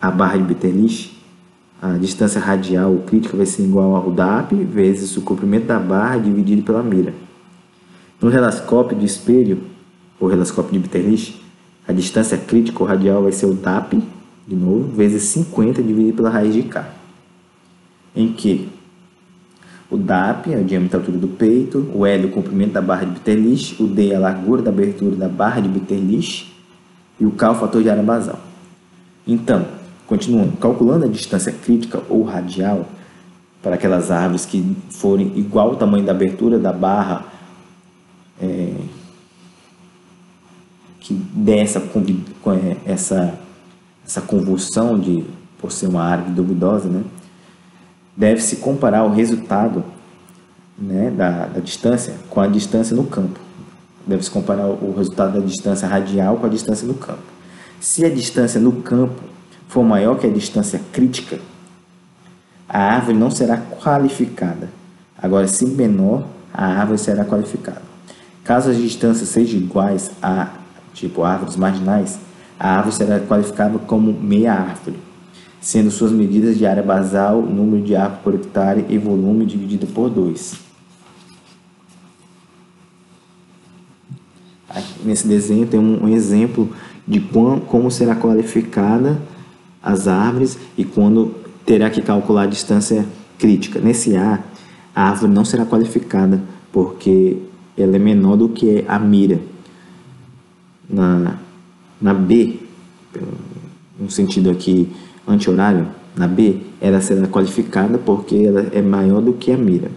a 0.00 0.10
barra 0.10 0.36
de 0.36 0.44
Bitterlich, 0.44 1.22
a 1.80 1.96
distância 1.98 2.40
radial 2.40 2.92
ou 2.92 2.98
crítica 2.98 3.36
vai 3.36 3.46
ser 3.46 3.62
igual 3.62 3.96
ao 3.96 4.10
DAP 4.10 4.52
vezes 4.52 5.16
o 5.16 5.22
comprimento 5.22 5.66
da 5.66 5.78
barra 5.78 6.18
dividido 6.18 6.62
pela 6.62 6.82
mira. 6.82 7.14
No 8.22 8.30
reloscópio 8.30 8.96
de 8.96 9.04
espelho, 9.04 9.64
ou 10.20 10.28
reloscópio 10.28 10.72
de 10.72 10.78
Bitterlich, 10.78 11.42
a 11.88 11.92
distância 11.92 12.38
crítica 12.38 12.84
radial 12.84 13.24
vai 13.24 13.32
ser 13.32 13.46
o 13.46 13.54
DAP, 13.54 14.00
de 14.46 14.54
novo, 14.54 14.92
vezes 14.92 15.24
50 15.24 15.82
dividido 15.82 16.18
pela 16.18 16.30
raiz 16.30 16.54
de 16.54 16.62
K. 16.62 16.88
Em 18.14 18.32
que 18.32 18.68
o 19.90 19.96
DAP 19.96 20.52
é 20.52 20.56
o 20.56 20.64
diâmetro 20.64 20.92
da 20.92 21.04
altura 21.04 21.18
do 21.18 21.26
peito, 21.26 21.90
o 21.92 22.06
L 22.06 22.22
é 22.22 22.26
o 22.26 22.30
comprimento 22.30 22.72
da 22.72 22.80
barra 22.80 23.04
de 23.04 23.10
Bitterlich, 23.10 23.82
o 23.82 23.88
D 23.88 24.10
é 24.10 24.14
a 24.14 24.20
largura 24.20 24.62
da 24.62 24.70
abertura 24.70 25.16
da 25.16 25.28
barra 25.28 25.60
de 25.60 25.68
Bitterlich 25.68 26.54
e 27.18 27.26
o 27.26 27.32
K 27.32 27.48
é 27.48 27.50
o 27.50 27.54
fator 27.56 27.82
de 27.82 27.90
área 27.90 28.04
basal. 28.04 28.38
Então, 29.26 29.66
continuando, 30.06 30.56
calculando 30.58 31.06
a 31.06 31.08
distância 31.08 31.52
crítica 31.52 32.00
ou 32.08 32.22
radial 32.22 32.88
para 33.60 33.74
aquelas 33.74 34.12
árvores 34.12 34.46
que 34.46 34.76
forem 34.90 35.32
igual 35.36 35.70
ao 35.70 35.76
tamanho 35.76 36.04
da 36.04 36.12
abertura 36.12 36.58
da 36.58 36.72
barra, 36.72 37.32
é, 38.42 38.74
que 41.00 41.14
der 41.14 41.60
essa, 41.60 41.82
essa, 42.84 43.38
essa 44.04 44.20
convulsão 44.20 44.98
de, 44.98 45.24
por 45.58 45.70
ser 45.70 45.86
uma 45.88 46.02
árvore 46.02 46.34
duvidosa, 46.34 46.88
né? 46.88 47.04
deve-se 48.16 48.56
comparar 48.56 49.04
o 49.04 49.10
resultado 49.10 49.84
né, 50.78 51.10
da, 51.10 51.46
da 51.46 51.60
distância 51.60 52.14
com 52.28 52.40
a 52.40 52.46
distância 52.46 52.96
no 52.96 53.04
campo. 53.04 53.38
Deve-se 54.06 54.30
comparar 54.30 54.66
o 54.66 54.94
resultado 54.96 55.38
da 55.38 55.46
distância 55.46 55.86
radial 55.86 56.36
com 56.36 56.46
a 56.46 56.48
distância 56.48 56.86
no 56.86 56.94
campo. 56.94 57.22
Se 57.80 58.04
a 58.04 58.10
distância 58.10 58.60
no 58.60 58.72
campo 58.82 59.22
for 59.68 59.84
maior 59.84 60.18
que 60.18 60.26
a 60.26 60.30
distância 60.30 60.80
crítica, 60.92 61.38
a 62.68 62.80
árvore 62.80 63.16
não 63.16 63.30
será 63.30 63.58
qualificada. 63.58 64.68
Agora, 65.16 65.46
se 65.46 65.64
menor, 65.66 66.26
a 66.52 66.66
árvore 66.66 66.98
será 66.98 67.24
qualificada. 67.24 67.91
Caso 68.44 68.70
as 68.70 68.76
distâncias 68.76 69.28
sejam 69.28 69.60
iguais 69.60 70.10
a, 70.22 70.48
tipo, 70.92 71.22
árvores 71.22 71.56
marginais, 71.56 72.18
a 72.58 72.76
árvore 72.76 72.94
será 72.94 73.20
qualificada 73.20 73.78
como 73.78 74.12
meia 74.12 74.52
árvore 74.52 74.96
sendo 75.62 75.92
suas 75.92 76.10
medidas 76.10 76.58
de 76.58 76.66
área 76.66 76.82
basal, 76.82 77.40
número 77.40 77.84
de 77.84 77.94
árvores 77.94 78.22
por 78.24 78.34
hectare 78.34 78.84
e 78.88 78.98
volume 78.98 79.46
dividido 79.46 79.86
por 79.86 80.10
2. 80.10 80.54
Nesse 85.04 85.26
desenho 85.26 85.66
tem 85.66 85.78
um, 85.78 86.08
exemplo 86.08 86.68
de 87.06 87.20
como 87.68 87.90
será 87.90 88.16
qualificada 88.16 89.22
as 89.80 90.08
árvores 90.08 90.58
e 90.76 90.84
quando 90.84 91.34
terá 91.64 91.88
que 91.90 92.02
calcular 92.02 92.42
a 92.42 92.46
distância 92.46 93.06
crítica. 93.38 93.80
Nesse 93.80 94.16
A, 94.16 94.40
a 94.94 95.10
árvore 95.10 95.32
não 95.32 95.44
será 95.44 95.64
qualificada 95.64 96.42
porque 96.72 97.36
ela 97.76 97.96
é 97.96 97.98
menor 97.98 98.36
do 98.36 98.48
que 98.48 98.84
a 98.86 98.98
mira. 98.98 99.40
Na, 100.88 101.36
na 102.00 102.12
B, 102.12 102.60
no 103.98 104.10
sentido 104.10 104.50
aqui 104.50 104.88
anti-horário, 105.26 105.86
na 106.16 106.26
B, 106.26 106.60
ela 106.80 107.00
será 107.00 107.26
qualificada 107.26 107.98
porque 107.98 108.36
ela 108.36 108.66
é 108.72 108.82
maior 108.82 109.20
do 109.20 109.32
que 109.32 109.50
a 109.50 109.56
mira. 109.56 109.90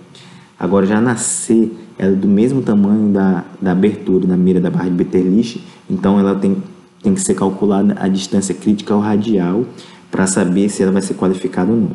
Agora, 0.58 0.86
já 0.86 1.02
na 1.02 1.18
C, 1.18 1.72
ela 1.98 2.14
é 2.14 2.16
do 2.16 2.28
mesmo 2.28 2.62
tamanho 2.62 3.12
da, 3.12 3.44
da 3.62 3.72
abertura 3.72 4.26
da 4.26 4.38
mira 4.38 4.60
da 4.60 4.70
barra 4.70 4.86
de 4.86 4.96
Betterlich, 4.96 5.62
então 5.90 6.20
ela 6.20 6.36
tem, 6.36 6.58
tem 7.02 7.14
que 7.14 7.22
ser 7.22 7.36
calculada 7.36 7.96
a 8.00 8.08
distância 8.08 8.56
crítica 8.56 8.96
ou 8.96 9.02
radial 9.02 9.66
para 10.10 10.26
saber 10.28 10.70
se 10.70 10.82
ela 10.82 10.92
vai 10.92 11.02
ser 11.02 11.16
qualificada 11.16 11.72
ou 11.72 11.78
não. 11.78 11.92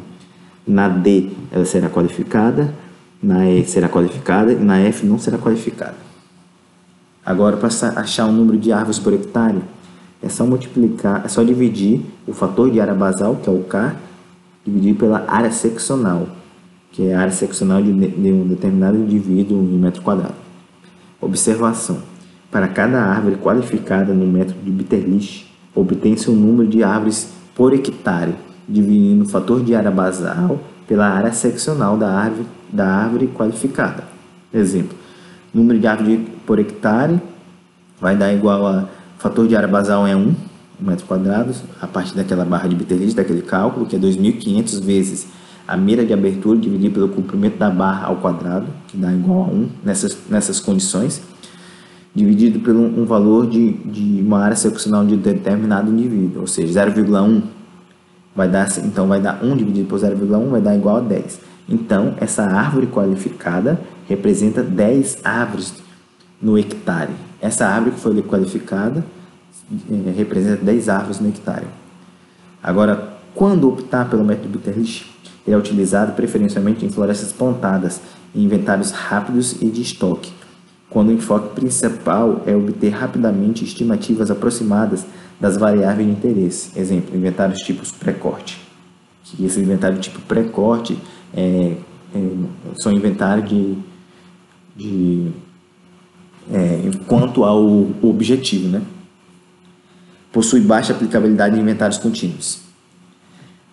Na 0.67 0.89
D, 0.89 1.31
ela 1.51 1.65
será 1.65 1.89
qualificada, 1.89 2.75
na 3.23 3.49
E 3.49 3.65
será 3.67 3.89
qualificada 3.89 4.53
e 4.53 4.57
na 4.57 4.79
F 4.81 5.05
não 5.07 5.19
será 5.19 5.37
qualificada. 5.39 5.97
Agora, 7.25 7.57
para 7.57 7.69
achar 8.01 8.27
o 8.27 8.33
número 8.33 8.59
de 8.59 8.73
árvores 8.73 8.99
por 8.99 9.13
hectare, 9.13 9.61
é 10.23 10.29
só 10.29 10.45
multiplicar, 10.45 11.23
é 11.25 11.29
só 11.29 11.43
dividir 11.43 12.03
o 12.27 12.33
fator 12.33 12.71
de 12.71 12.81
área 12.81 12.95
basal, 12.95 13.37
que 13.37 13.49
é 13.49 13.53
o 13.53 13.63
K, 13.63 13.95
dividir 14.65 14.95
pela 14.95 15.25
área 15.29 15.51
seccional, 15.51 16.29
que 16.93 17.09
é 17.09 17.15
a 17.15 17.21
área 17.21 17.33
seccional 17.33 17.83
de, 17.83 17.91
um 17.91 18.47
determinado 18.47 18.97
indivíduo 18.97 19.59
em 19.59 19.79
metro 19.79 20.03
quadrado. 20.03 20.35
Observação. 21.21 21.99
Para 22.51 22.69
cada 22.69 23.03
árvore 23.03 23.37
qualificada 23.37 24.13
no 24.13 24.27
método 24.27 24.59
de 24.65 24.71
Bitterlich, 24.71 25.47
obtém-se 25.75 26.29
o 26.29 26.33
um 26.33 26.37
número 26.37 26.69
de 26.69 26.83
árvores 26.83 27.33
por 27.55 27.73
hectare, 27.73 28.35
dividindo 28.69 29.25
o 29.25 29.29
fator 29.29 29.63
de 29.63 29.75
área 29.75 29.91
basal 29.91 30.59
pela 30.91 31.07
área 31.07 31.33
seccional 31.33 31.97
da 31.97 32.11
árvore, 32.11 32.49
da 32.69 32.85
árvore 32.85 33.29
qualificada. 33.29 34.03
Exemplo, 34.53 34.99
número 35.55 35.79
de 35.79 35.87
árvores 35.87 36.19
por 36.45 36.59
hectare 36.59 37.23
vai 38.01 38.17
dar 38.17 38.33
igual 38.33 38.67
a 38.67 38.89
fator 39.17 39.47
de 39.47 39.55
área 39.55 39.69
basal 39.69 40.05
é 40.05 40.17
1 40.17 40.35
metro 40.81 41.07
quadrado, 41.07 41.55
a 41.81 41.87
partir 41.87 42.17
daquela 42.17 42.45
barra 42.45 42.67
de 42.67 42.75
Bitterlich, 42.75 43.15
daquele 43.15 43.43
cálculo, 43.43 43.87
que 43.87 43.95
é 43.95 43.99
2.500 44.01 44.83
vezes 44.83 45.29
a 45.69 45.77
mira 45.77 46.05
de 46.05 46.13
abertura 46.13 46.59
dividida 46.59 46.93
pelo 46.93 47.09
comprimento 47.11 47.57
da 47.57 47.71
barra 47.71 48.09
ao 48.09 48.17
quadrado, 48.17 48.67
que 48.89 48.97
dá 48.97 49.13
igual 49.13 49.45
a 49.45 49.47
1 49.47 49.69
nessas, 49.85 50.19
nessas 50.29 50.59
condições, 50.59 51.23
dividido 52.13 52.59
por 52.59 52.75
um, 52.75 53.03
um 53.03 53.05
valor 53.05 53.47
de, 53.47 53.75
de 53.75 54.23
uma 54.27 54.41
área 54.41 54.57
seccional 54.57 55.07
de 55.07 55.17
determinado 55.17 55.89
indivíduo, 55.89 56.41
ou 56.41 56.47
seja, 56.49 56.85
0,1 56.85 57.60
vai 58.41 58.49
dar, 58.49 58.69
então 58.79 59.07
vai 59.07 59.21
dar 59.21 59.45
1 59.45 59.55
dividido 59.55 59.87
por 59.87 59.99
0,1 59.99 60.49
vai 60.49 60.63
dar 60.63 60.75
igual 60.75 60.97
a 60.97 61.01
10. 61.01 61.41
Então, 61.69 62.15
essa 62.19 62.43
árvore 62.43 62.87
qualificada 62.87 63.79
representa 64.09 64.63
10 64.63 65.19
árvores 65.23 65.75
no 66.41 66.59
hectare. 66.59 67.13
Essa 67.39 67.67
árvore 67.67 67.97
que 67.97 68.01
foi 68.01 68.23
qualificada 68.23 69.05
é, 69.91 70.11
representa 70.17 70.65
10 70.65 70.89
árvores 70.89 71.21
no 71.21 71.29
hectare. 71.29 71.67
Agora, 72.63 73.11
quando 73.35 73.69
optar 73.69 74.09
pelo 74.09 74.25
método 74.25 74.59
Bitterlich, 74.59 75.07
ele 75.47 75.55
é 75.55 75.59
utilizado 75.59 76.13
preferencialmente 76.13 76.87
em 76.87 76.89
florestas 76.89 77.33
plantadas, 77.33 78.01
em 78.35 78.43
inventários 78.43 78.91
rápidos 78.91 79.61
e 79.61 79.67
de 79.67 79.83
estoque, 79.83 80.33
quando 80.89 81.11
o 81.11 81.13
enfoque 81.13 81.55
principal 81.55 82.43
é 82.47 82.57
obter 82.57 82.89
rapidamente 82.89 83.65
estimativas 83.65 84.31
aproximadas 84.31 85.05
das 85.41 85.57
variáveis 85.57 86.07
de 86.07 86.13
interesse. 86.13 86.79
Exemplo, 86.79 87.17
inventários 87.17 87.61
tipos 87.61 87.91
pré-corte. 87.91 88.61
Esse 89.39 89.61
inventário 89.61 89.99
tipo 89.99 90.21
pré-corte 90.21 90.99
é, 91.35 91.77
é, 92.15 92.21
são 92.81 92.93
inventários 92.93 93.49
de, 93.49 93.79
de 94.77 95.31
é, 96.53 96.91
quanto 97.07 97.45
ao 97.45 97.65
objetivo, 98.03 98.69
né? 98.69 98.83
Possui 100.33 100.61
baixa 100.61 100.93
aplicabilidade 100.93 101.57
em 101.57 101.61
inventários 101.61 101.99
contínuos. 101.99 102.61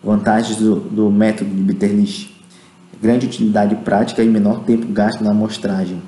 Vantagens 0.04 0.58
do, 0.58 0.76
do 0.76 1.12
método 1.12 1.54
de 1.54 1.62
Bitterlich. 1.62 2.36
Grande 3.02 3.28
utilidade 3.28 3.76
prática 3.76 4.24
e 4.24 4.28
menor 4.28 4.64
tempo 4.64 4.88
gasto 4.92 5.24
na 5.24 5.32
amostragem. 5.32 6.02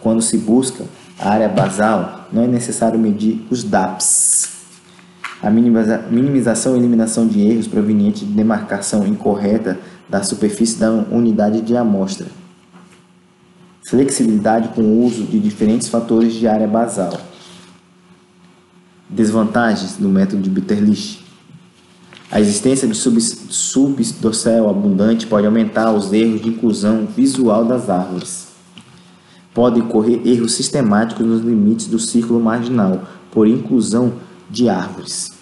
Quando 0.00 0.20
se 0.20 0.36
busca 0.36 0.84
a 1.18 1.30
área 1.30 1.48
basal, 1.48 2.28
não 2.30 2.42
é 2.42 2.46
necessário 2.46 2.98
medir 2.98 3.46
os 3.50 3.64
DAPs. 3.64 4.55
A 5.46 5.50
minimização 5.50 6.74
e 6.74 6.78
eliminação 6.78 7.28
de 7.28 7.40
erros 7.40 7.68
provenientes 7.68 8.26
de 8.26 8.34
demarcação 8.34 9.06
incorreta 9.06 9.78
da 10.08 10.22
superfície 10.22 10.78
da 10.78 10.90
unidade 10.90 11.60
de 11.60 11.76
amostra 11.76 12.26
flexibilidade 13.86 14.70
com 14.70 14.82
o 14.82 15.04
uso 15.04 15.22
de 15.22 15.38
diferentes 15.38 15.88
fatores 15.88 16.34
de 16.34 16.48
área 16.48 16.66
basal. 16.66 17.20
Desvantagens 19.08 19.96
do 19.96 20.08
método 20.08 20.42
de 20.42 20.50
Bitterlich. 20.50 21.24
A 22.28 22.40
existência 22.40 22.88
de 22.88 22.96
subdossel 22.96 24.68
abundante 24.68 25.28
pode 25.28 25.46
aumentar 25.46 25.92
os 25.92 26.12
erros 26.12 26.42
de 26.42 26.48
inclusão 26.48 27.06
visual 27.06 27.64
das 27.64 27.88
árvores. 27.88 28.48
Pode 29.54 29.80
ocorrer 29.80 30.20
erros 30.26 30.54
sistemáticos 30.54 31.24
nos 31.24 31.42
limites 31.42 31.86
do 31.86 32.00
círculo 32.00 32.40
marginal 32.40 33.04
por 33.30 33.46
inclusão 33.46 34.14
de 34.50 34.68
árvores. 34.68 35.35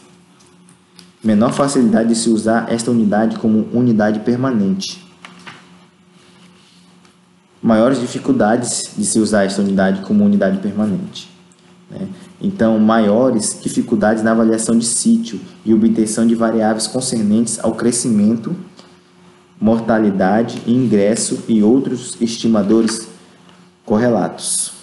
Menor 1.25 1.53
facilidade 1.53 2.11
de 2.11 2.15
se 2.15 2.29
usar 2.29 2.71
esta 2.71 2.91
unidade 2.91 3.39
como 3.39 3.67
unidade 3.73 4.21
permanente 4.21 5.05
maiores 7.65 7.99
dificuldades 7.99 8.91
de 8.95 9.07
se 9.07 9.19
usar 9.19 9.45
esta 9.45 9.63
unidade 9.63 10.03
como 10.03 10.23
unidade 10.23 10.59
permanente. 10.59 11.31
Né? 11.91 12.09
Então, 12.39 12.79
maiores 12.79 13.59
dificuldades 13.59 14.23
na 14.23 14.33
avaliação 14.33 14.79
de 14.79 14.85
sítio 14.85 15.41
e 15.65 15.73
obtenção 15.73 16.27
de 16.27 16.35
variáveis 16.35 16.87
concernentes 16.87 17.59
ao 17.59 17.73
crescimento, 17.73 18.55
mortalidade, 19.59 20.61
ingresso 20.67 21.43
e 21.49 21.63
outros 21.63 22.21
estimadores 22.21 23.09
correlatos. 23.87 24.74